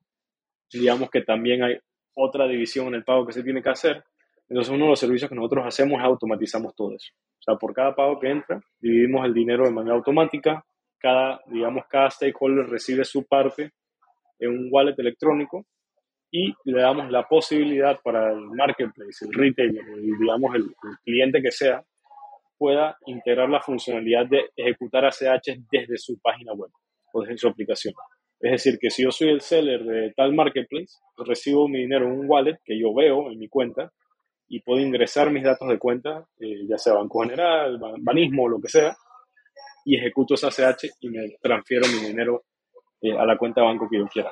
digamos 0.71 1.09
que 1.09 1.21
también 1.21 1.63
hay 1.63 1.77
otra 2.15 2.47
división 2.47 2.87
en 2.87 2.95
el 2.95 3.03
pago 3.03 3.25
que 3.25 3.33
se 3.33 3.43
tiene 3.43 3.61
que 3.61 3.69
hacer. 3.69 4.03
Entonces, 4.49 4.73
uno 4.73 4.85
de 4.85 4.89
los 4.91 4.99
servicios 4.99 5.29
que 5.29 5.35
nosotros 5.35 5.65
hacemos 5.65 5.99
es 5.99 6.05
automatizamos 6.05 6.73
todo 6.73 6.95
eso. 6.95 7.13
O 7.13 7.43
sea, 7.43 7.55
por 7.55 7.73
cada 7.73 7.95
pago 7.95 8.19
que 8.19 8.29
entra, 8.29 8.59
dividimos 8.79 9.25
el 9.25 9.33
dinero 9.33 9.65
de 9.65 9.71
manera 9.71 9.95
automática. 9.95 10.63
Cada, 10.97 11.41
digamos, 11.47 11.85
cada 11.87 12.09
stakeholder 12.09 12.65
recibe 12.67 13.03
su 13.03 13.25
parte 13.25 13.71
en 14.39 14.49
un 14.49 14.69
wallet 14.71 14.95
electrónico 14.97 15.65
y 16.31 16.53
le 16.65 16.81
damos 16.81 17.09
la 17.09 17.23
posibilidad 17.23 17.99
para 18.01 18.31
el 18.31 18.41
marketplace, 18.51 19.25
el 19.25 19.33
retailer, 19.33 19.83
digamos 20.19 20.55
el, 20.55 20.75
cliente 21.03 21.41
que 21.41 21.51
sea, 21.51 21.83
pueda 22.57 22.97
integrar 23.05 23.49
la 23.49 23.61
funcionalidad 23.61 24.25
de 24.27 24.49
ejecutar 24.55 25.05
ACH 25.05 25.59
desde 25.71 25.97
su 25.97 26.19
página 26.19 26.53
web 26.53 26.71
o 27.13 27.21
desde 27.21 27.37
su 27.37 27.47
aplicación. 27.47 27.93
Es 28.39 28.51
decir, 28.51 28.77
que 28.79 28.89
si 28.89 29.03
yo 29.03 29.11
soy 29.11 29.29
el 29.29 29.41
seller 29.41 29.83
de 29.83 30.13
tal 30.15 30.33
marketplace, 30.33 30.97
recibo 31.17 31.67
mi 31.67 31.79
dinero 31.79 32.05
en 32.05 32.19
un 32.19 32.29
wallet 32.29 32.59
que 32.63 32.79
yo 32.79 32.93
veo 32.93 33.31
en 33.31 33.39
mi 33.39 33.47
cuenta 33.47 33.91
y 34.47 34.61
puedo 34.61 34.79
ingresar 34.79 35.31
mis 35.31 35.43
datos 35.43 35.67
de 35.67 35.79
cuenta, 35.79 36.25
eh, 36.39 36.65
ya 36.67 36.77
sea 36.77 36.93
Banco 36.93 37.21
General, 37.21 37.79
Banismo 37.99 38.43
o 38.43 38.49
lo 38.49 38.61
que 38.61 38.69
sea, 38.69 38.95
y 39.85 39.95
ejecuto 39.95 40.35
esa 40.35 40.47
ACH 40.47 40.85
y 40.99 41.09
me 41.09 41.37
transfiero 41.41 41.87
mi 41.87 42.07
dinero 42.07 42.43
eh, 43.01 43.17
a 43.17 43.25
la 43.25 43.37
cuenta 43.37 43.61
de 43.61 43.67
banco 43.67 43.87
que 43.89 43.97
yo 43.97 44.07
quiera. 44.07 44.31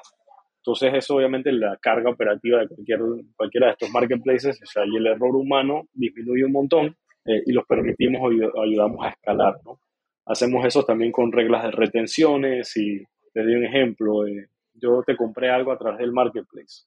Entonces 0.65 0.95
eso 0.95 1.17
obviamente 1.17 1.51
la 1.51 1.77
carga 1.77 2.09
operativa 2.09 2.59
de 2.59 2.67
cualquier, 2.67 2.99
cualquiera 3.35 3.67
de 3.67 3.73
estos 3.73 3.91
marketplaces, 3.91 4.59
o 4.63 4.65
sea, 4.65 4.83
y 4.83 4.95
el 4.97 5.05
error 5.05 5.35
humano 5.35 5.83
disminuye 5.93 6.43
un 6.43 6.53
montón 6.53 6.87
eh, 7.25 7.43
y 7.45 7.51
los 7.51 7.65
permitimos 7.67 8.19
o 8.23 8.61
ayudamos 8.63 9.05
a 9.05 9.09
escalar, 9.09 9.57
¿no? 9.63 9.79
Hacemos 10.25 10.65
eso 10.65 10.83
también 10.83 11.11
con 11.11 11.31
reglas 11.31 11.65
de 11.65 11.71
retenciones 11.71 12.75
y 12.77 13.03
te 13.31 13.43
doy 13.43 13.53
un 13.53 13.65
ejemplo, 13.65 14.25
eh, 14.25 14.47
yo 14.73 15.03
te 15.05 15.15
compré 15.15 15.51
algo 15.51 15.71
a 15.71 15.77
través 15.77 15.99
del 15.99 16.11
marketplace 16.11 16.85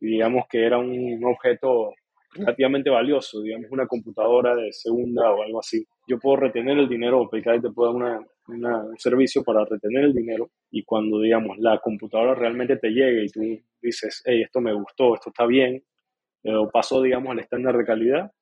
y 0.00 0.06
digamos 0.06 0.46
que 0.50 0.66
era 0.66 0.78
un 0.78 1.24
objeto 1.24 1.92
relativamente 2.32 2.90
valioso, 2.90 3.42
digamos 3.42 3.70
una 3.70 3.86
computadora 3.86 4.54
de 4.54 4.72
segunda 4.72 5.30
o 5.32 5.42
algo 5.42 5.60
así, 5.60 5.84
yo 6.06 6.18
puedo 6.18 6.36
retener 6.36 6.78
el 6.78 6.88
dinero 6.88 7.20
o 7.20 7.28
PayCard 7.28 7.62
te 7.62 7.70
puede 7.70 7.98
dar 7.98 8.20
un 8.48 8.98
servicio 8.98 9.42
para 9.44 9.64
retener 9.64 10.04
el 10.04 10.14
dinero 10.14 10.50
y 10.70 10.82
cuando, 10.82 11.20
digamos, 11.20 11.58
la 11.58 11.78
computadora 11.78 12.34
realmente 12.34 12.76
te 12.76 12.88
llegue 12.88 13.24
y 13.24 13.28
tú 13.28 13.40
dices, 13.80 14.22
hey, 14.24 14.42
esto 14.42 14.60
me 14.60 14.72
gustó, 14.72 15.14
esto 15.14 15.30
está 15.30 15.46
bien, 15.46 15.82
eh, 16.44 16.54
o 16.54 16.68
pasó, 16.70 17.02
digamos, 17.02 17.30
al 17.30 17.40
estándar 17.40 17.76
de 17.76 17.84
calidad, 17.84 18.32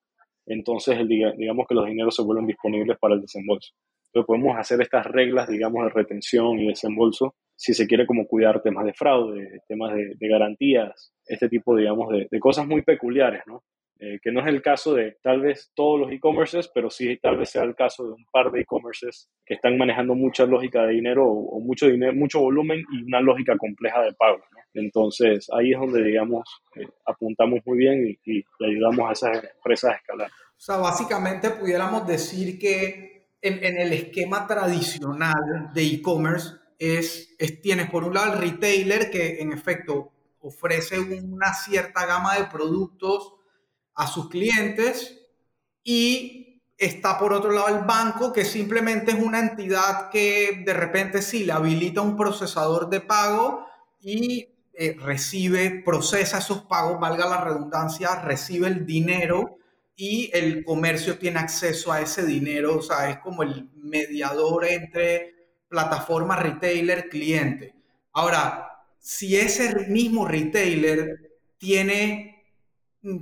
entonces 0.47 0.99
el, 0.99 1.09
digamos 1.09 1.67
que 1.69 1.75
los 1.75 1.87
dineros 1.87 2.15
se 2.15 2.23
vuelven 2.23 2.47
disponibles 2.47 2.99
para 2.99 3.15
el 3.15 3.21
desembolso. 3.21 3.75
Entonces 4.07 4.27
podemos 4.27 4.57
hacer 4.57 4.81
estas 4.81 5.07
reglas, 5.07 5.49
digamos, 5.49 5.85
de 5.85 5.91
retención 5.91 6.59
y 6.59 6.69
desembolso 6.69 7.35
si 7.55 7.75
se 7.75 7.87
quiere 7.87 8.07
como 8.07 8.27
cuidar 8.27 8.63
temas 8.63 8.87
de 8.87 8.95
fraude, 8.95 9.61
temas 9.69 9.95
de, 9.95 10.29
garantías, 10.29 11.13
este 11.27 11.49
tipo, 11.49 11.77
digamos, 11.77 12.09
de, 12.09 12.27
de, 12.31 12.41
cosas 12.41 12.67
muy 12.67 12.81
peculiares, 12.83 13.43
¿no? 13.47 13.63
Eh, 14.03 14.19
que 14.23 14.33
no 14.33 14.41
es 14.41 14.47
el 14.47 14.63
caso 14.63 14.95
de 14.95 15.19
tal 15.23 15.43
vez 15.43 15.73
todos 15.75 16.01
los 16.01 16.11
e-commerces, 16.11 16.71
pero 16.75 16.89
sí 16.89 17.19
tal 17.19 17.37
vez 17.37 17.51
sea 17.51 17.65
el 17.65 17.75
caso 17.75 18.07
de 18.07 18.13
un 18.13 18.25
par 18.33 18.51
de 18.51 18.63
e-commerces 18.63 19.29
que 19.45 19.53
están 19.53 19.77
manejando 19.77 20.15
mucha 20.15 20.47
lógica 20.47 20.87
de 20.87 20.95
dinero 20.95 21.27
o, 21.27 21.61
mucho 21.61 21.87
dinero, 21.87 22.15
mucho 22.15 22.41
volumen 22.41 22.83
y 22.93 23.03
una 23.03 23.21
lógica 23.21 23.59
compleja 23.59 24.01
de 24.01 24.15
pago. 24.15 24.41
Entonces 24.73 25.51
ahí 25.53 25.73
es 25.73 25.79
donde, 25.79 26.03
digamos, 26.03 26.45
eh, 26.77 26.89
apuntamos 27.05 27.61
muy 27.67 27.77
bien 27.77 28.07
y, 28.07 28.39
y, 28.39 28.43
ayudamos 28.65 29.11
a 29.11 29.13
esas 29.13 29.45
empresas 29.57 29.93
a 29.93 29.97
escalar. 29.97 30.31
O 30.31 30.61
sea, 30.61 30.77
básicamente 30.79 31.51
pudiéramos 31.51 32.07
decir 32.07 32.59
que 32.59 33.29
en, 33.43 33.63
en 33.63 33.77
el 33.77 33.93
esquema 33.93 34.47
tradicional 34.47 35.75
de 35.75 35.83
e-commerce 35.83 36.55
es, 36.79 37.37
es, 37.39 37.61
tienes 37.61 37.91
por 37.91 38.05
un 38.05 38.15
lado 38.15 38.33
el 38.33 38.39
retailer 38.39 39.11
que 39.11 39.43
en 39.43 39.53
efecto 39.53 40.11
ofrece 40.41 40.99
una 40.99 41.53
cierta 41.53 42.07
gama 42.07 42.39
de 42.39 42.45
productos 42.47 43.35
a 43.95 44.07
sus 44.07 44.29
clientes 44.29 45.21
y 45.83 46.63
está 46.77 47.19
por 47.19 47.33
otro 47.33 47.53
lado 47.53 47.69
el 47.69 47.85
banco 47.85 48.33
que 48.33 48.45
simplemente 48.45 49.13
es 49.13 49.19
una 49.19 49.39
entidad 49.39 50.09
que 50.11 50.63
de 50.65 50.73
repente 50.73 51.21
sí 51.21 51.45
le 51.45 51.53
habilita 51.53 52.01
un 52.01 52.17
procesador 52.17 52.89
de 52.89 53.01
pago 53.01 53.67
y 54.01 54.49
eh, 54.73 54.97
recibe, 54.99 55.83
procesa 55.85 56.39
esos 56.39 56.63
pagos, 56.63 56.99
valga 56.99 57.29
la 57.29 57.43
redundancia, 57.43 58.23
recibe 58.23 58.69
el 58.69 58.87
dinero 58.87 59.59
y 59.95 60.31
el 60.33 60.65
comercio 60.65 61.19
tiene 61.19 61.39
acceso 61.39 61.93
a 61.93 62.01
ese 62.01 62.25
dinero, 62.25 62.79
o 62.79 62.83
sea, 62.83 63.11
es 63.11 63.19
como 63.19 63.43
el 63.43 63.69
mediador 63.75 64.65
entre 64.65 65.35
plataforma 65.69 66.37
retailer 66.37 67.11
cliente. 67.11 67.75
Ahora, 68.13 68.71
si 68.99 69.37
ese 69.37 69.87
mismo 69.89 70.27
retailer 70.27 71.39
tiene 71.59 72.30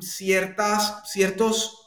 ciertas, 0.00 1.10
ciertos 1.10 1.84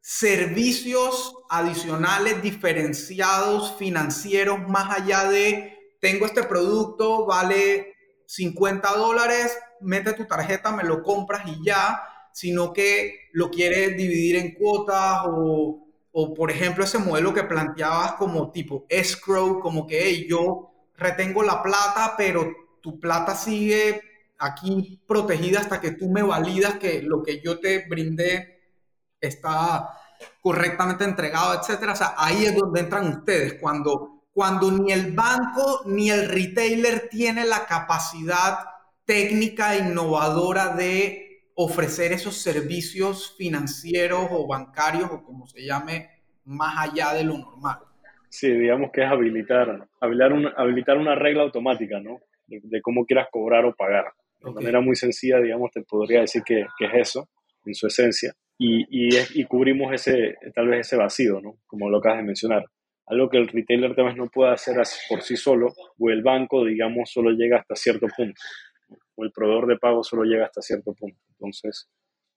servicios 0.00 1.34
adicionales 1.48 2.42
diferenciados 2.42 3.74
financieros 3.76 4.60
más 4.68 4.98
allá 4.98 5.24
de 5.28 5.74
tengo 6.00 6.26
este 6.26 6.42
producto, 6.42 7.24
vale 7.24 7.94
50 8.26 8.94
dólares, 8.96 9.56
mete 9.80 10.12
tu 10.12 10.26
tarjeta, 10.26 10.72
me 10.72 10.84
lo 10.84 11.02
compras 11.02 11.44
y 11.46 11.64
ya, 11.64 12.02
sino 12.32 12.72
que 12.72 13.30
lo 13.32 13.50
quieres 13.50 13.96
dividir 13.96 14.36
en 14.36 14.54
cuotas 14.54 15.22
o, 15.26 15.86
o 16.12 16.34
por 16.34 16.50
ejemplo 16.50 16.84
ese 16.84 16.98
modelo 16.98 17.32
que 17.32 17.44
planteabas 17.44 18.12
como 18.14 18.52
tipo 18.52 18.84
escrow, 18.90 19.60
como 19.60 19.86
que 19.86 20.26
yo 20.28 20.74
retengo 20.96 21.42
la 21.42 21.62
plata, 21.62 22.14
pero 22.18 22.52
tu 22.82 23.00
plata 23.00 23.34
sigue 23.34 24.02
aquí 24.38 25.00
protegida 25.06 25.60
hasta 25.60 25.80
que 25.80 25.92
tú 25.92 26.10
me 26.10 26.22
validas 26.22 26.78
que 26.78 27.02
lo 27.02 27.22
que 27.22 27.40
yo 27.40 27.60
te 27.60 27.86
brindé 27.88 28.60
está 29.20 29.88
correctamente 30.40 31.04
entregado, 31.04 31.58
etcétera. 31.58 31.92
O 31.92 31.96
sea, 31.96 32.14
ahí 32.16 32.44
es 32.44 32.54
donde 32.56 32.80
entran 32.80 33.08
ustedes, 33.08 33.54
cuando, 33.54 34.24
cuando 34.32 34.70
ni 34.70 34.92
el 34.92 35.12
banco 35.12 35.82
ni 35.86 36.10
el 36.10 36.28
retailer 36.28 37.08
tiene 37.08 37.44
la 37.44 37.66
capacidad 37.66 38.58
técnica 39.04 39.74
e 39.74 39.80
innovadora 39.80 40.74
de 40.74 41.50
ofrecer 41.54 42.12
esos 42.12 42.36
servicios 42.36 43.34
financieros 43.36 44.28
o 44.30 44.46
bancarios 44.46 45.10
o 45.10 45.22
como 45.22 45.46
se 45.46 45.64
llame, 45.64 46.10
más 46.44 46.76
allá 46.76 47.14
de 47.14 47.24
lo 47.24 47.38
normal. 47.38 47.78
Sí, 48.28 48.50
digamos 48.50 48.90
que 48.92 49.02
es 49.04 49.10
habilitar, 49.10 49.88
habilitar, 50.00 50.32
una, 50.32 50.50
habilitar 50.56 50.98
una 50.98 51.14
regla 51.14 51.44
automática, 51.44 52.00
¿no? 52.00 52.20
de 52.46 52.82
cómo 52.82 53.06
quieras 53.06 53.28
cobrar 53.30 53.64
o 53.64 53.74
pagar. 53.74 54.12
De 54.44 54.50
manera 54.50 54.80
muy 54.80 54.96
sencilla, 54.96 55.38
digamos, 55.40 55.70
te 55.72 55.82
podría 55.82 56.20
decir 56.20 56.42
que, 56.42 56.66
que 56.78 56.84
es 56.86 56.94
eso, 56.94 57.28
en 57.64 57.74
su 57.74 57.86
esencia. 57.86 58.32
Y, 58.58 58.84
y, 58.88 59.08
y, 59.34 59.44
cubrimos 59.46 59.92
ese, 59.92 60.36
tal 60.54 60.68
vez 60.68 60.86
ese 60.86 60.96
vacío, 60.96 61.40
¿no? 61.40 61.56
Como 61.66 61.90
lo 61.90 61.98
acabas 61.98 62.18
de 62.18 62.24
mencionar. 62.24 62.64
Algo 63.06 63.28
que 63.28 63.38
el 63.38 63.48
retailer 63.48 63.94
tal 63.94 64.06
vez 64.06 64.16
no 64.16 64.28
pueda 64.28 64.52
hacer 64.52 64.76
por 65.08 65.22
sí 65.22 65.36
solo, 65.36 65.72
o 65.98 66.10
el 66.10 66.22
banco, 66.22 66.64
digamos, 66.64 67.10
solo 67.10 67.30
llega 67.30 67.58
hasta 67.58 67.74
cierto 67.74 68.06
punto, 68.16 68.40
o 69.16 69.24
el 69.24 69.32
proveedor 69.32 69.66
de 69.66 69.76
pago 69.76 70.02
solo 70.02 70.24
llega 70.24 70.46
hasta 70.46 70.62
cierto 70.62 70.94
punto. 70.94 71.18
Entonces, 71.30 71.88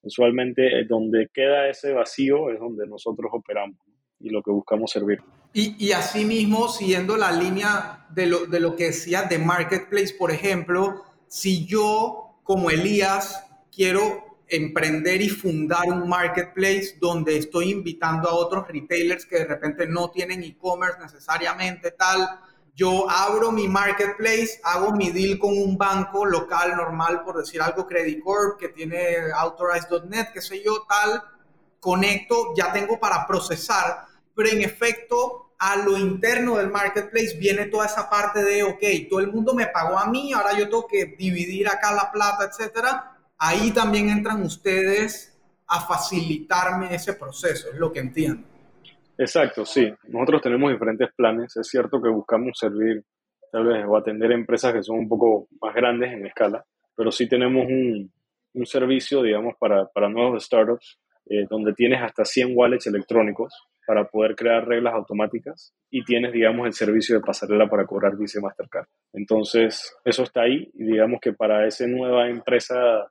usualmente 0.01 0.79
eh, 0.79 0.85
donde 0.87 1.29
queda 1.33 1.69
ese 1.69 1.93
vacío 1.93 2.49
es 2.51 2.59
donde 2.59 2.87
nosotros 2.87 3.29
operamos 3.31 3.77
y 4.19 4.29
lo 4.29 4.41
que 4.41 4.51
buscamos 4.51 4.91
servir. 4.91 5.19
Y, 5.53 5.75
y 5.83 5.91
asimismo, 5.91 6.67
siguiendo 6.67 7.15
la 7.15 7.31
línea 7.31 8.07
de 8.09 8.25
lo, 8.25 8.45
de 8.45 8.59
lo 8.59 8.75
que 8.75 8.85
decías 8.85 9.29
de 9.29 9.37
Marketplace, 9.37 10.15
por 10.17 10.31
ejemplo, 10.31 11.03
si 11.27 11.65
yo, 11.65 12.39
como 12.43 12.69
Elías, 12.69 13.43
quiero 13.71 14.25
emprender 14.47 15.21
y 15.21 15.29
fundar 15.29 15.87
un 15.87 16.07
marketplace 16.07 16.97
donde 16.99 17.37
estoy 17.37 17.71
invitando 17.71 18.29
a 18.29 18.33
otros 18.33 18.67
retailers 18.67 19.25
que 19.25 19.39
de 19.39 19.45
repente 19.45 19.87
no 19.87 20.09
tienen 20.09 20.41
e-commerce 20.43 20.99
necesariamente 20.99 21.91
tal, 21.91 22.39
yo 22.77 23.09
abro 23.09 23.51
mi 23.51 23.67
marketplace, 23.67 24.61
hago 24.63 24.91
mi 24.91 25.09
deal 25.09 25.39
con 25.39 25.57
un 25.57 25.77
banco 25.77 26.25
local 26.25 26.75
normal, 26.77 27.23
por 27.23 27.37
decir 27.37 27.59
algo, 27.59 27.87
Credit 27.87 28.23
Corp, 28.23 28.59
que 28.59 28.69
tiene 28.69 29.31
authorized.net, 29.35 30.27
qué 30.31 30.41
sé 30.41 30.63
yo, 30.63 30.85
tal, 30.87 31.23
conecto, 31.79 32.53
ya 32.55 32.71
tengo 32.71 32.99
para 32.99 33.25
procesar, 33.25 34.05
pero 34.35 34.49
en 34.49 34.61
efecto 34.61 35.46
a 35.59 35.75
lo 35.77 35.97
interno 35.97 36.57
del 36.57 36.69
marketplace 36.69 37.37
viene 37.37 37.65
toda 37.65 37.87
esa 37.87 38.09
parte 38.09 38.43
de, 38.43 38.63
ok, 38.63 39.09
todo 39.09 39.19
el 39.19 39.31
mundo 39.31 39.53
me 39.53 39.67
pagó 39.67 39.97
a 39.97 40.09
mí, 40.09 40.31
ahora 40.33 40.57
yo 40.57 40.65
tengo 40.65 40.87
que 40.87 41.15
dividir 41.17 41.67
acá 41.67 41.93
la 41.93 42.11
plata, 42.11 42.45
etcétera. 42.45 43.17
Ahí 43.39 43.71
también 43.71 44.09
entran 44.09 44.41
ustedes 44.43 45.37
a 45.67 45.81
facilitarme 45.81 46.93
ese 46.93 47.13
proceso, 47.13 47.69
es 47.71 47.77
lo 47.77 47.91
que 47.91 47.99
entiendo. 47.99 48.47
Exacto, 49.17 49.65
sí. 49.65 49.91
Nosotros 50.07 50.41
tenemos 50.43 50.71
diferentes 50.71 51.09
planes. 51.15 51.57
Es 51.57 51.67
cierto 51.67 52.01
que 52.01 52.09
buscamos 52.09 52.57
servir 52.57 53.03
tal 53.51 53.65
vez 53.65 53.83
o 53.87 53.97
atender 53.97 54.31
empresas 54.31 54.73
que 54.73 54.83
son 54.83 54.99
un 54.99 55.09
poco 55.09 55.47
más 55.59 55.73
grandes 55.73 56.13
en 56.13 56.25
escala, 56.25 56.63
pero 56.95 57.11
sí 57.11 57.27
tenemos 57.27 57.65
un, 57.65 58.11
un 58.53 58.65
servicio, 58.65 59.23
digamos, 59.23 59.55
para, 59.59 59.87
para 59.87 60.09
nuevos 60.09 60.43
startups, 60.43 60.99
eh, 61.29 61.45
donde 61.49 61.73
tienes 61.73 62.01
hasta 62.01 62.23
100 62.23 62.51
wallets 62.55 62.87
electrónicos 62.87 63.53
para 63.87 64.03
poder 64.03 64.35
crear 64.35 64.67
reglas 64.67 64.93
automáticas 64.93 65.73
y 65.89 66.03
tienes, 66.03 66.33
digamos, 66.33 66.67
el 66.67 66.73
servicio 66.73 67.15
de 67.15 67.21
pasarela 67.21 67.69
para 67.69 67.85
cobrar 67.85 68.17
Visa 68.17 68.41
Mastercard. 68.41 68.85
Entonces, 69.13 69.95
eso 70.03 70.23
está 70.23 70.41
ahí 70.41 70.69
y 70.73 70.83
digamos 70.83 71.21
que 71.21 71.31
para 71.31 71.65
esa 71.65 71.87
nueva 71.87 72.27
empresa 72.27 73.09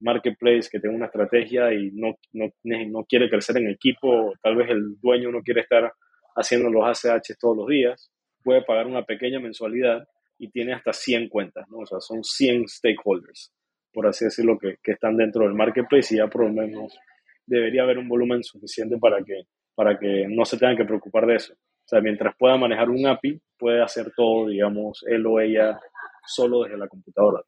marketplace 0.00 0.68
que 0.70 0.80
tenga 0.80 0.96
una 0.96 1.06
estrategia 1.06 1.72
y 1.72 1.92
no, 1.92 2.16
no, 2.32 2.50
no 2.64 3.04
quiere 3.04 3.30
crecer 3.30 3.58
en 3.58 3.68
equipo, 3.68 4.32
tal 4.42 4.56
vez 4.56 4.70
el 4.70 4.98
dueño 5.00 5.30
no 5.30 5.40
quiere 5.42 5.60
estar 5.60 5.92
haciendo 6.34 6.68
los 6.68 6.84
ACH 6.84 7.36
todos 7.38 7.56
los 7.56 7.68
días, 7.68 8.10
puede 8.42 8.62
pagar 8.62 8.88
una 8.88 9.04
pequeña 9.04 9.38
mensualidad 9.38 10.04
y 10.36 10.50
tiene 10.50 10.72
hasta 10.72 10.92
100 10.92 11.28
cuentas, 11.28 11.64
¿no? 11.68 11.78
O 11.78 11.86
sea, 11.86 12.00
son 12.00 12.24
100 12.24 12.66
stakeholders, 12.66 13.52
por 13.92 14.08
así 14.08 14.24
decirlo, 14.24 14.58
que, 14.58 14.78
que 14.82 14.92
están 14.92 15.16
dentro 15.16 15.44
del 15.44 15.54
marketplace 15.54 16.14
y 16.14 16.18
ya 16.18 16.26
por 16.26 16.42
lo 16.42 16.52
menos 16.52 16.98
debería 17.46 17.82
haber 17.84 17.98
un 17.98 18.08
volumen 18.08 18.42
suficiente 18.42 18.98
para 18.98 19.22
que 19.24 19.42
para 19.78 19.96
que 19.96 20.26
no 20.28 20.44
se 20.44 20.56
tengan 20.56 20.76
que 20.76 20.84
preocupar 20.84 21.24
de 21.24 21.36
eso. 21.36 21.52
O 21.52 21.88
sea, 21.88 22.00
mientras 22.00 22.34
pueda 22.36 22.56
manejar 22.56 22.90
un 22.90 23.06
API, 23.06 23.40
puede 23.56 23.80
hacer 23.80 24.12
todo, 24.16 24.48
digamos, 24.48 25.04
él 25.06 25.24
o 25.24 25.38
ella 25.38 25.78
solo 26.26 26.64
desde 26.64 26.76
la 26.76 26.88
computadora. 26.88 27.44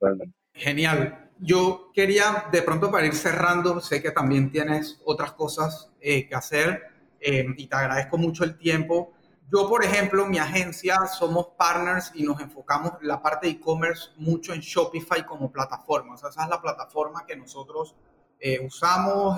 Genial. 0.55 1.29
Yo 1.41 1.91
quería, 1.93 2.45
de 2.53 2.63
pronto 2.63 2.89
para 2.89 3.05
ir 3.05 3.15
cerrando, 3.15 3.81
sé 3.81 4.01
que 4.01 4.13
también 4.13 4.53
tienes 4.53 5.03
otras 5.05 5.33
cosas 5.33 5.93
eh, 6.01 6.29
que 6.29 6.37
hacer 6.37 6.85
eh, 7.21 7.47
y 7.57 7.67
te 7.67 7.75
agradezco 7.75 8.17
mucho 8.17 8.45
el 8.45 8.57
tiempo. 8.57 9.13
Yo, 9.53 9.69
por 9.69 9.85
ejemplo, 9.85 10.25
mi 10.25 10.39
agencia 10.39 11.07
somos 11.07 11.49
partners 11.59 12.13
y 12.15 12.23
nos 12.23 12.41
enfocamos 12.41 12.93
en 13.03 13.09
la 13.09 13.21
parte 13.21 13.49
de 13.49 13.55
e-commerce 13.55 14.11
mucho 14.19 14.55
en 14.55 14.61
Shopify 14.61 15.27
como 15.27 15.51
plataforma. 15.51 16.15
O 16.15 16.17
sea, 16.17 16.29
esa 16.29 16.45
es 16.45 16.49
la 16.49 16.63
plataforma 16.63 17.27
que 17.27 17.35
nosotros 17.35 17.97
eh, 18.39 18.61
usamos 18.65 19.37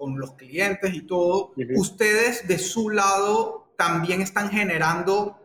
con 0.00 0.18
los 0.18 0.32
clientes 0.32 0.94
y 0.94 1.02
todo, 1.02 1.52
ustedes 1.76 2.48
de 2.48 2.58
su 2.58 2.88
lado 2.88 3.74
también 3.76 4.22
están 4.22 4.48
generando 4.48 5.38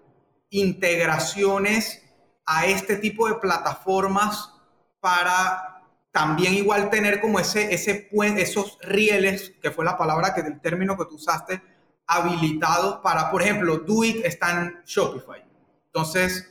integraciones 0.50 2.02
a 2.46 2.66
este 2.66 2.96
tipo 2.96 3.28
de 3.28 3.36
plataformas 3.36 4.54
para 5.02 5.82
también 6.10 6.54
igual 6.54 6.90
tener 6.90 7.20
como 7.20 7.38
ese, 7.38 7.74
ese 7.74 8.08
esos 8.38 8.78
rieles, 8.82 9.52
que 9.62 9.72
fue 9.72 9.84
la 9.84 9.98
palabra 9.98 10.34
que 10.34 10.42
del 10.42 10.62
término 10.62 10.98
que 10.98 11.04
tú 11.04 11.16
usaste, 11.16 11.62
habilitados 12.08 13.02
para, 13.04 13.30
por 13.30 13.42
ejemplo, 13.42 13.80
Do 13.80 14.04
está 14.06 14.52
en 14.52 14.84
Shopify. 14.86 15.44
Entonces, 15.88 16.50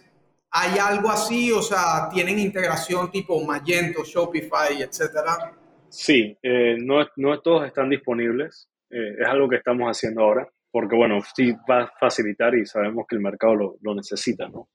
¿hay 0.51 0.79
algo 0.79 1.11
así? 1.11 1.51
O 1.53 1.63
sea, 1.63 2.11
¿tienen 2.13 2.39
integración 2.39 3.11
tipo 3.11 3.43
Magento, 3.43 4.05
Shopify, 4.05 4.83
etcétera? 4.83 5.55
Sí, 5.97 6.37
eh, 6.43 6.77
no, 6.77 7.07
no 7.17 7.41
todos 7.41 7.67
están 7.67 7.89
disponibles. 7.89 8.69
Eh, 8.91 9.15
es 9.21 9.27
algo 9.27 9.49
que 9.49 9.57
estamos 9.57 9.89
haciendo 9.89 10.23
ahora, 10.23 10.49
porque 10.71 10.97
bueno, 10.97 11.21
sí 11.37 11.55
va 11.71 11.83
a 11.83 11.93
facilitar 12.01 12.53
y 12.57 12.67
sabemos 12.67 13.07
que 13.09 13.15
el 13.15 13.23
mercado 13.23 13.55
lo, 13.55 13.77
lo 13.81 13.95
necesita, 13.95 14.49
¿no? 14.49 14.69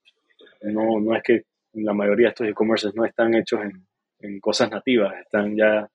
¿no? 0.62 1.00
No 1.02 1.16
es 1.16 1.22
que 1.24 1.44
la 1.74 1.94
mayoría 1.94 2.28
de 2.28 2.30
estos 2.30 2.48
e-commerces 2.48 2.96
no 2.96 3.04
están 3.04 3.36
hechos 3.36 3.60
en, 3.62 3.86
en 4.20 4.40
cosas 4.40 4.72
nativas, 4.72 5.14
están 5.20 5.58
ya 5.58 5.90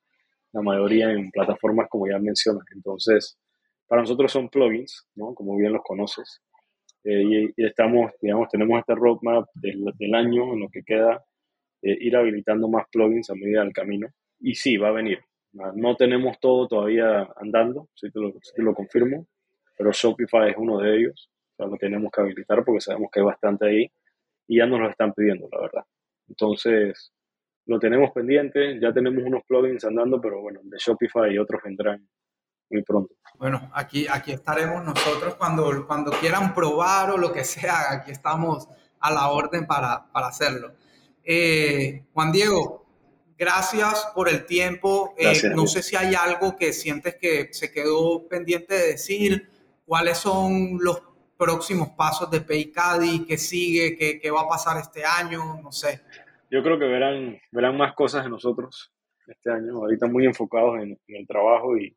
la 0.53 0.63
mayoría 0.63 1.11
en 1.11 1.31
plataformas 1.31 1.89
como 1.89 2.07
ya 2.07 2.19
mencionas. 2.19 2.65
Entonces, 2.75 3.39
para 3.87 4.03
nosotros 4.03 4.31
son 4.31 4.51
plugins, 4.51 5.09
¿no? 5.15 5.35
Como 5.35 5.57
bien 5.57 5.73
los 5.73 5.83
conoces. 5.83 6.43
Eh, 7.03 7.53
y, 7.57 7.65
estamos, 7.65 8.13
digamos, 8.21 8.49
tenemos 8.51 8.79
este 8.79 8.95
roadmap 8.95 9.47
del, 9.55 9.85
del 9.99 10.15
año 10.15 10.53
en 10.53 10.61
lo 10.61 10.69
que 10.69 10.83
queda, 10.83 11.25
eh, 11.81 11.97
ir 12.01 12.15
habilitando 12.15 12.69
más 12.69 12.87
plugins 12.93 13.31
a 13.31 13.35
medida 13.35 13.63
del 13.63 13.73
camino. 13.73 14.09
Y 14.41 14.55
sí, 14.55 14.77
va 14.77 14.89
a 14.89 14.93
venir. 14.93 15.21
No 15.53 15.95
tenemos 15.97 16.39
todo 16.41 16.67
todavía 16.67 17.29
andando, 17.37 17.89
si 17.95 18.11
te 18.11 18.19
lo, 18.19 18.75
confirmo, 18.75 19.29
pero 19.79 19.93
Shopify 19.93 20.51
es 20.51 20.57
uno 20.59 20.79
de 20.81 20.97
ellos. 20.97 21.31
Lo 21.59 21.77
tenemos 21.77 22.11
que 22.11 22.21
habilitar 22.21 22.65
porque 22.65 22.81
sabemos 22.81 23.09
que 23.13 23.21
hay 23.21 23.27
bastante 23.27 23.67
ahí 23.69 23.93
y 24.49 24.59
ya 24.59 24.67
nos 24.67 24.81
lo 24.81 24.91
están 24.91 25.13
pidiendo, 25.13 25.49
la 25.53 25.61
verdad. 25.61 25.85
Entonces, 26.29 27.13
lo 27.67 27.79
tenemos 27.79 28.11
pendiente, 28.11 28.81
ya 28.81 28.93
tenemos 28.93 29.23
unos 29.25 29.45
plugins 29.47 29.85
andando, 29.85 30.21
pero 30.21 30.41
bueno, 30.41 30.61
de 30.65 30.77
Shopify 30.79 31.33
y 31.33 31.39
otros 31.39 31.63
vendrán 31.63 32.09
muy 32.71 32.83
pronto. 32.83 33.15
Bueno, 33.39 33.71
aquí, 33.75 34.07
aquí 34.11 34.33
estaremos 34.33 34.85
nosotros 34.85 35.37
cuando, 35.37 35.87
cuando 35.87 36.11
quieran 36.13 36.53
probar 36.53 37.11
o 37.11 37.17
lo 37.17 37.33
que 37.33 37.45
sea, 37.45 37.93
aquí 37.93 38.11
estamos 38.11 38.69
a 39.01 39.13
la 39.13 39.29
orden 39.29 39.67
para, 39.67 40.11
para 40.13 40.27
hacerlo. 40.27 40.73
Eh, 41.23 42.05
Juan 42.13 42.33
Diego, 42.33 42.84
gracias 43.37 44.11
por 44.15 44.29
el 44.29 44.47
tiempo. 44.47 45.15
Eh, 45.19 45.35
no 45.55 45.67
sé 45.67 45.83
si 45.83 45.97
hay 45.97 46.15
algo 46.15 46.57
que 46.57 46.73
sientes 46.73 47.17
que 47.17 47.53
se 47.53 47.73
quedó 47.73 48.27
pendiente 48.29 48.75
de 48.75 48.87
decir, 48.89 49.49
cuáles 49.85 50.19
son 50.19 50.79
los 50.81 51.03
próximos 51.37 51.91
pasos 51.91 52.31
de 52.31 52.41
Paycadi, 52.41 53.27
qué 53.27 53.37
sigue, 53.37 53.97
qué, 53.97 54.19
qué 54.21 54.31
va 54.31 54.43
a 54.43 54.49
pasar 54.49 54.79
este 54.79 55.05
año, 55.05 55.61
no 55.63 55.73
sé. 55.73 56.01
Yo 56.51 56.63
creo 56.63 56.79
que 56.79 56.87
verán, 56.87 57.39
verán 57.51 57.77
más 57.77 57.95
cosas 57.95 58.25
de 58.25 58.31
nosotros 58.31 58.93
este 59.27 59.51
año, 59.51 59.77
ahorita 59.77 60.07
muy 60.07 60.27
enfocados 60.27 60.79
en, 60.81 60.99
el 61.09 61.27
trabajo 61.27 61.77
y, 61.77 61.97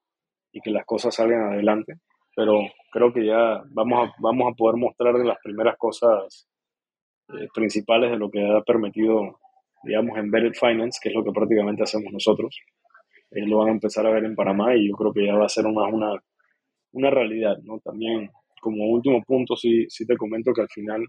y, 0.51 0.61
que 0.61 0.71
las 0.71 0.85
cosas 0.85 1.15
salgan 1.15 1.53
adelante, 1.53 1.99
pero 2.35 2.61
creo 2.91 3.13
que 3.13 3.25
ya 3.25 3.61
vamos 3.69 4.07
a, 4.07 4.13
vamos 4.19 4.51
a 4.51 4.55
poder 4.55 4.77
mostrar 4.77 5.13
las 5.15 5.37
primeras 5.43 5.77
cosas 5.77 6.47
eh, 7.29 7.47
principales 7.53 8.11
de 8.11 8.17
lo 8.17 8.31
que 8.31 8.41
ha 8.41 8.61
permitido, 8.61 9.39
digamos, 9.83 10.17
Embedded 10.17 10.53
Finance, 10.53 10.99
que 11.01 11.09
es 11.09 11.15
lo 11.15 11.23
que 11.23 11.31
prácticamente 11.31 11.83
hacemos 11.83 12.11
nosotros. 12.11 12.59
Eh, 13.31 13.45
lo 13.45 13.59
van 13.59 13.69
a 13.69 13.71
empezar 13.71 14.05
a 14.05 14.11
ver 14.11 14.23
en 14.25 14.35
Panamá 14.35 14.75
y 14.75 14.89
yo 14.89 14.95
creo 14.95 15.13
que 15.13 15.25
ya 15.25 15.35
va 15.35 15.45
a 15.45 15.49
ser 15.49 15.65
una, 15.65 15.87
una, 15.87 16.21
una 16.93 17.09
realidad, 17.09 17.57
¿no? 17.63 17.79
También, 17.79 18.29
como 18.61 18.85
último 18.85 19.21
punto, 19.23 19.55
sí, 19.55 19.85
sí 19.89 20.05
te 20.05 20.17
comento 20.17 20.53
que 20.53 20.61
al 20.61 20.69
final 20.69 21.05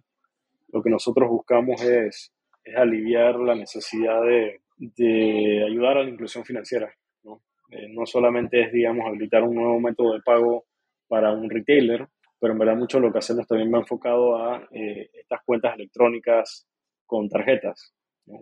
lo 0.68 0.82
que 0.82 0.90
nosotros 0.90 1.28
buscamos 1.28 1.80
es 1.82 2.32
es 2.68 2.76
aliviar 2.76 3.36
la 3.36 3.54
necesidad 3.54 4.22
de, 4.22 4.60
de 4.76 5.64
ayudar 5.66 5.98
a 5.98 6.02
la 6.02 6.10
inclusión 6.10 6.44
financiera. 6.44 6.92
¿no? 7.24 7.42
Eh, 7.70 7.88
no 7.90 8.06
solamente 8.06 8.62
es, 8.62 8.72
digamos, 8.72 9.06
habilitar 9.06 9.42
un 9.42 9.54
nuevo 9.54 9.80
método 9.80 10.14
de 10.14 10.20
pago 10.20 10.66
para 11.08 11.32
un 11.32 11.48
retailer, 11.48 12.06
pero 12.38 12.52
en 12.52 12.58
verdad 12.58 12.76
mucho 12.76 13.00
lo 13.00 13.12
que 13.12 13.18
hacemos 13.18 13.46
también 13.46 13.72
va 13.72 13.78
enfocado 13.78 14.36
a 14.36 14.68
eh, 14.70 15.10
estas 15.14 15.40
cuentas 15.44 15.74
electrónicas 15.74 16.66
con 17.06 17.28
tarjetas, 17.28 17.94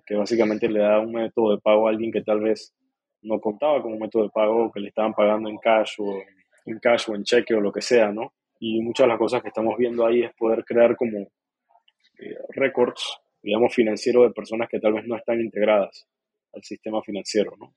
que 0.06 0.14
básicamente 0.14 0.68
le 0.68 0.80
da 0.80 1.00
un 1.00 1.12
método 1.12 1.52
de 1.52 1.60
pago 1.60 1.86
a 1.86 1.90
alguien 1.90 2.12
que 2.12 2.22
tal 2.22 2.40
vez 2.40 2.74
no 3.22 3.40
contaba 3.40 3.82
con 3.82 3.92
un 3.92 3.98
método 3.98 4.24
de 4.24 4.30
pago, 4.30 4.70
que 4.72 4.80
le 4.80 4.88
estaban 4.88 5.14
pagando 5.14 5.48
en 5.48 5.58
cash 5.58 5.94
o 5.98 6.22
en 6.66 6.78
cash 6.78 7.08
o 7.08 7.14
en 7.14 7.24
cheque 7.24 7.54
o 7.54 7.60
lo 7.60 7.72
que 7.72 7.82
sea, 7.82 8.12
¿no? 8.12 8.32
Y 8.58 8.80
muchas 8.80 9.04
de 9.04 9.08
las 9.08 9.18
cosas 9.18 9.42
que 9.42 9.48
estamos 9.48 9.76
viendo 9.76 10.06
ahí 10.06 10.22
es 10.22 10.34
poder 10.34 10.64
crear 10.64 10.96
como 10.96 11.18
eh, 11.18 12.36
récords 12.50 13.20
digamos, 13.46 13.72
financiero 13.72 14.24
de 14.24 14.30
personas 14.30 14.68
que 14.68 14.80
tal 14.80 14.94
vez 14.94 15.06
no 15.06 15.16
están 15.16 15.40
integradas 15.40 16.08
al 16.52 16.62
sistema 16.64 17.00
financiero, 17.02 17.52
¿no? 17.58 17.74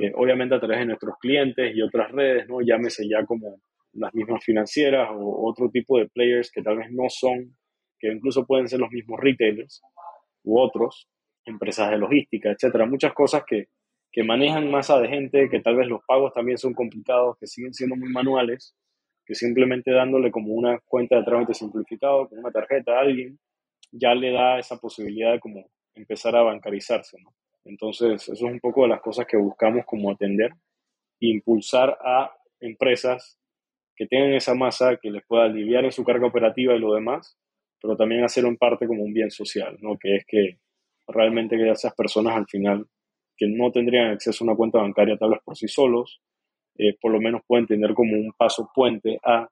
Eh, 0.00 0.12
obviamente 0.14 0.54
a 0.54 0.60
través 0.60 0.78
de 0.78 0.86
nuestros 0.86 1.16
clientes 1.18 1.74
y 1.74 1.82
otras 1.82 2.12
redes, 2.12 2.48
¿no? 2.48 2.60
Llámese 2.60 3.08
ya 3.08 3.24
como 3.26 3.60
las 3.94 4.14
mismas 4.14 4.44
financieras 4.44 5.08
o 5.12 5.48
otro 5.48 5.70
tipo 5.70 5.98
de 5.98 6.06
players 6.08 6.52
que 6.52 6.62
tal 6.62 6.76
vez 6.76 6.92
no 6.92 7.08
son, 7.08 7.56
que 7.98 8.12
incluso 8.12 8.46
pueden 8.46 8.68
ser 8.68 8.78
los 8.78 8.90
mismos 8.90 9.18
retailers 9.18 9.82
u 10.44 10.60
otros, 10.60 11.08
empresas 11.48 11.90
de 11.90 11.98
logística, 11.98 12.50
etcétera. 12.50 12.86
Muchas 12.86 13.12
cosas 13.12 13.42
que, 13.46 13.68
que 14.12 14.22
manejan 14.22 14.70
masa 14.70 14.98
de 15.00 15.08
gente, 15.08 15.48
que 15.50 15.60
tal 15.60 15.76
vez 15.76 15.88
los 15.88 16.04
pagos 16.06 16.32
también 16.32 16.58
son 16.58 16.74
complicados, 16.74 17.36
que 17.38 17.46
siguen 17.46 17.74
siendo 17.74 17.96
muy 17.96 18.10
manuales, 18.10 18.74
que 19.24 19.34
simplemente 19.34 19.90
dándole 19.90 20.30
como 20.30 20.54
una 20.54 20.78
cuenta 20.80 21.16
de 21.16 21.24
trámite 21.24 21.54
simplificado, 21.54 22.28
con 22.28 22.38
una 22.38 22.50
tarjeta 22.50 22.92
a 22.96 23.00
alguien, 23.00 23.38
ya 23.90 24.14
le 24.14 24.32
da 24.32 24.58
esa 24.58 24.76
posibilidad 24.78 25.32
de 25.32 25.40
como 25.40 25.70
empezar 25.94 26.36
a 26.36 26.42
bancarizarse, 26.42 27.18
¿no? 27.20 27.34
Entonces, 27.64 28.22
eso 28.22 28.32
es 28.32 28.42
un 28.42 28.60
poco 28.60 28.82
de 28.82 28.88
las 28.88 29.00
cosas 29.00 29.26
que 29.26 29.36
buscamos 29.36 29.84
como 29.84 30.10
atender, 30.10 30.52
impulsar 31.20 31.98
a 32.00 32.32
empresas 32.60 33.38
que 33.94 34.06
tengan 34.06 34.32
esa 34.32 34.54
masa, 34.54 34.96
que 34.96 35.10
les 35.10 35.24
pueda 35.26 35.44
aliviar 35.44 35.84
en 35.84 35.92
su 35.92 36.04
carga 36.04 36.26
operativa 36.26 36.74
y 36.74 36.78
lo 36.78 36.94
demás, 36.94 37.36
pero 37.82 37.96
también 37.96 38.24
hacerlo 38.24 38.48
en 38.48 38.56
parte 38.56 38.86
como 38.86 39.02
un 39.02 39.12
bien 39.12 39.30
social, 39.30 39.76
¿no? 39.80 39.98
Que 39.98 40.16
es 40.16 40.24
que 40.26 40.58
realmente 41.08 41.56
que 41.56 41.70
esas 41.70 41.94
personas 41.94 42.36
al 42.36 42.46
final 42.46 42.86
que 43.36 43.46
no 43.48 43.70
tendrían 43.70 44.10
acceso 44.12 44.44
a 44.44 44.48
una 44.48 44.56
cuenta 44.56 44.78
bancaria 44.78 45.16
tal 45.16 45.30
vez 45.30 45.40
por 45.44 45.56
sí 45.56 45.68
solos, 45.68 46.20
eh, 46.76 46.96
por 47.00 47.12
lo 47.12 47.20
menos 47.20 47.42
pueden 47.46 47.66
tener 47.66 47.94
como 47.94 48.14
un 48.14 48.32
paso 48.36 48.70
puente 48.74 49.18
a 49.24 49.48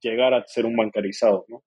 llegar 0.00 0.34
a 0.34 0.44
ser 0.46 0.66
un 0.66 0.76
bancarizado, 0.76 1.44
¿no? 1.48 1.62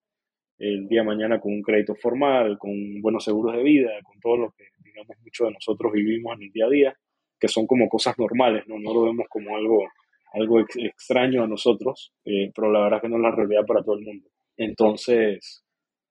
el 0.62 0.86
día 0.86 1.00
de 1.00 1.06
mañana 1.06 1.40
con 1.40 1.52
un 1.52 1.62
crédito 1.62 1.96
formal, 1.96 2.56
con 2.56 2.72
buenos 3.00 3.24
seguros 3.24 3.56
de 3.56 3.64
vida, 3.64 3.90
con 4.04 4.20
todo 4.20 4.36
lo 4.36 4.50
que, 4.52 4.64
digamos, 4.78 5.16
muchos 5.20 5.48
de 5.48 5.54
nosotros 5.54 5.92
vivimos 5.92 6.36
en 6.36 6.44
el 6.44 6.52
día 6.52 6.66
a 6.66 6.70
día, 6.70 6.96
que 7.38 7.48
son 7.48 7.66
como 7.66 7.88
cosas 7.88 8.16
normales, 8.16 8.62
¿no? 8.68 8.78
No 8.78 8.94
lo 8.94 9.02
vemos 9.02 9.26
como 9.28 9.56
algo, 9.56 9.84
algo 10.32 10.60
extraño 10.60 11.42
a 11.42 11.48
nosotros, 11.48 12.12
eh, 12.24 12.52
pero 12.54 12.70
la 12.70 12.80
verdad 12.82 12.98
es 12.98 13.02
que 13.02 13.08
no 13.08 13.16
es 13.16 13.22
la 13.22 13.32
realidad 13.32 13.66
para 13.66 13.82
todo 13.82 13.96
el 13.98 14.04
mundo. 14.04 14.28
Entonces, 14.56 15.64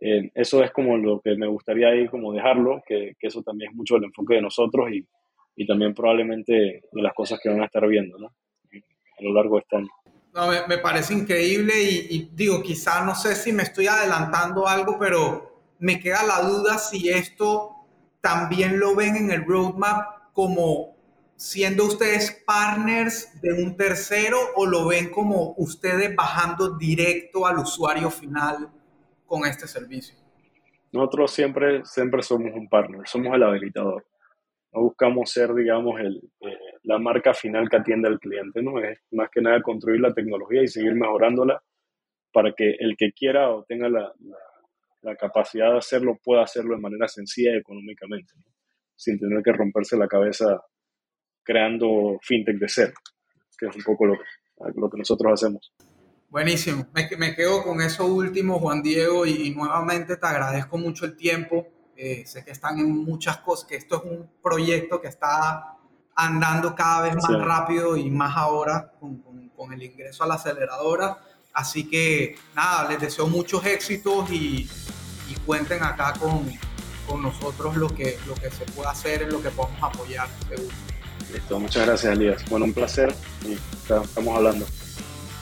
eh, 0.03 0.31
eso 0.33 0.63
es 0.63 0.71
como 0.71 0.97
lo 0.97 1.21
que 1.21 1.35
me 1.35 1.45
gustaría 1.45 1.89
ahí 1.89 2.07
como 2.07 2.33
dejarlo, 2.33 2.81
que, 2.87 3.13
que, 3.19 3.27
eso 3.27 3.43
también 3.43 3.69
es 3.69 3.77
mucho 3.77 3.97
el 3.97 4.05
enfoque 4.05 4.33
de 4.35 4.41
nosotros 4.41 4.91
y, 4.91 5.05
y 5.55 5.67
también 5.67 5.93
probablemente 5.93 6.53
de 6.91 7.01
las 7.01 7.13
cosas 7.13 7.39
que 7.41 7.49
van 7.49 7.61
a 7.61 7.65
estar 7.65 7.87
viendo, 7.87 8.17
¿no? 8.17 8.27
A 8.27 9.23
lo 9.23 9.31
largo 9.31 9.57
de 9.57 9.61
este 9.61 9.75
año. 9.77 9.89
No, 10.33 10.47
me, 10.67 10.77
parece 10.79 11.13
increíble 11.13 11.73
y, 11.83 12.31
digo, 12.33 12.63
quizá 12.63 13.05
no 13.05 13.13
sé 13.13 13.35
si 13.35 13.53
me 13.53 13.63
estoy 13.63 13.87
adelantando 13.87 14.67
algo, 14.67 14.97
pero 14.97 15.61
me 15.77 15.99
queda 15.99 16.23
la 16.23 16.41
duda 16.41 16.79
si 16.79 17.09
esto 17.09 17.75
también 18.21 18.79
lo 18.79 18.95
ven 18.95 19.17
en 19.17 19.31
el 19.31 19.45
roadmap 19.45 20.33
como 20.33 20.95
siendo 21.35 21.85
ustedes 21.85 22.43
partners 22.45 23.39
de 23.41 23.53
un 23.53 23.75
tercero 23.75 24.37
o 24.55 24.65
lo 24.65 24.87
ven 24.87 25.09
como 25.09 25.53
ustedes 25.57 26.15
bajando 26.15 26.77
directo 26.77 27.45
al 27.45 27.59
usuario 27.59 28.09
final 28.09 28.69
con 29.31 29.45
este 29.45 29.65
servicio. 29.65 30.13
Nosotros 30.91 31.31
siempre, 31.31 31.85
siempre 31.85 32.21
somos 32.21 32.51
un 32.53 32.67
partner, 32.67 33.07
somos 33.07 33.33
el 33.33 33.43
habilitador 33.43 34.05
no 34.73 34.81
buscamos 34.83 35.29
ser, 35.29 35.53
digamos, 35.53 35.99
el, 35.99 36.21
eh, 36.41 36.57
la 36.83 36.97
marca 36.97 37.33
final 37.33 37.69
que 37.69 37.77
atiende 37.77 38.07
al 38.07 38.19
cliente, 38.19 38.61
¿no? 38.61 38.79
Es 38.79 38.99
más 39.11 39.29
que 39.29 39.41
nada 39.41 39.61
construir 39.61 39.99
la 39.99 40.13
tecnología 40.13 40.63
y 40.63 40.67
seguir 40.67 40.93
mejorándola 40.95 41.61
para 42.31 42.53
que 42.53 42.75
el 42.79 42.95
que 42.95 43.11
quiera 43.11 43.51
o 43.51 43.63
tenga 43.65 43.89
la, 43.89 44.13
la, 45.01 45.15
capacidad 45.17 45.71
de 45.71 45.79
hacerlo 45.79 46.17
pueda 46.23 46.43
hacerlo 46.43 46.75
de 46.75 46.81
manera 46.81 47.07
sencilla 47.09 47.53
y 47.53 47.57
económicamente, 47.57 48.33
sin 48.95 49.19
tener 49.19 49.43
que 49.43 49.51
romperse 49.51 49.97
la 49.97 50.07
cabeza 50.07 50.61
creando 51.43 52.17
fintech 52.21 52.57
de 52.57 52.69
cero, 52.69 52.93
que 53.57 53.65
es 53.65 53.75
un 53.75 53.83
poco 53.83 54.05
lo, 54.05 54.17
lo 54.75 54.89
que 54.89 54.97
nosotros 54.97 55.33
hacemos. 55.33 55.73
Buenísimo, 56.31 56.87
me, 56.93 57.07
me 57.17 57.35
quedo 57.35 57.61
con 57.63 57.81
eso 57.81 58.07
último, 58.07 58.59
Juan 58.59 58.81
Diego, 58.81 59.27
y 59.27 59.53
nuevamente 59.53 60.17
te 60.17 60.25
agradezco 60.25 60.77
mucho 60.79 61.05
el 61.05 61.15
tiempo 61.15 61.67
eh, 62.03 62.23
sé 62.25 62.43
que 62.43 62.49
están 62.49 62.79
en 62.79 62.89
muchas 62.89 63.37
cosas, 63.37 63.67
que 63.67 63.75
esto 63.75 63.97
es 63.97 64.11
un 64.11 64.27
proyecto 64.41 64.99
que 64.99 65.07
está 65.07 65.77
andando 66.15 66.73
cada 66.73 67.03
vez 67.03 67.15
más 67.15 67.39
rápido 67.39 67.95
y 67.95 68.09
más 68.09 68.35
ahora 68.35 68.91
con, 68.99 69.21
con, 69.55 69.71
el 69.71 69.83
ingreso 69.83 70.23
a 70.23 70.27
la 70.27 70.33
aceleradora. 70.33 71.19
Así 71.53 71.87
que 71.87 72.35
nada, 72.55 72.89
les 72.89 73.01
deseo 73.01 73.27
muchos 73.27 73.63
éxitos 73.67 74.31
y, 74.31 74.67
y 75.29 75.35
cuenten 75.45 75.83
acá 75.83 76.13
con, 76.19 76.51
con, 77.07 77.21
nosotros 77.21 77.77
lo 77.77 77.87
que, 77.89 78.17
lo 78.25 78.33
que 78.33 78.49
se 78.49 78.65
puede 78.65 78.89
hacer, 78.89 79.21
en 79.21 79.29
lo 79.33 79.39
que 79.39 79.51
podemos 79.51 79.83
apoyar, 79.83 80.27
seguro. 80.49 80.75
Listo, 81.31 81.59
muchas 81.59 81.85
gracias, 81.85 82.13
Elías. 82.13 82.43
Bueno, 82.49 82.65
un 82.65 82.73
placer 82.73 83.13
y 83.45 83.53
estamos 83.53 84.35
hablando. 84.35 84.65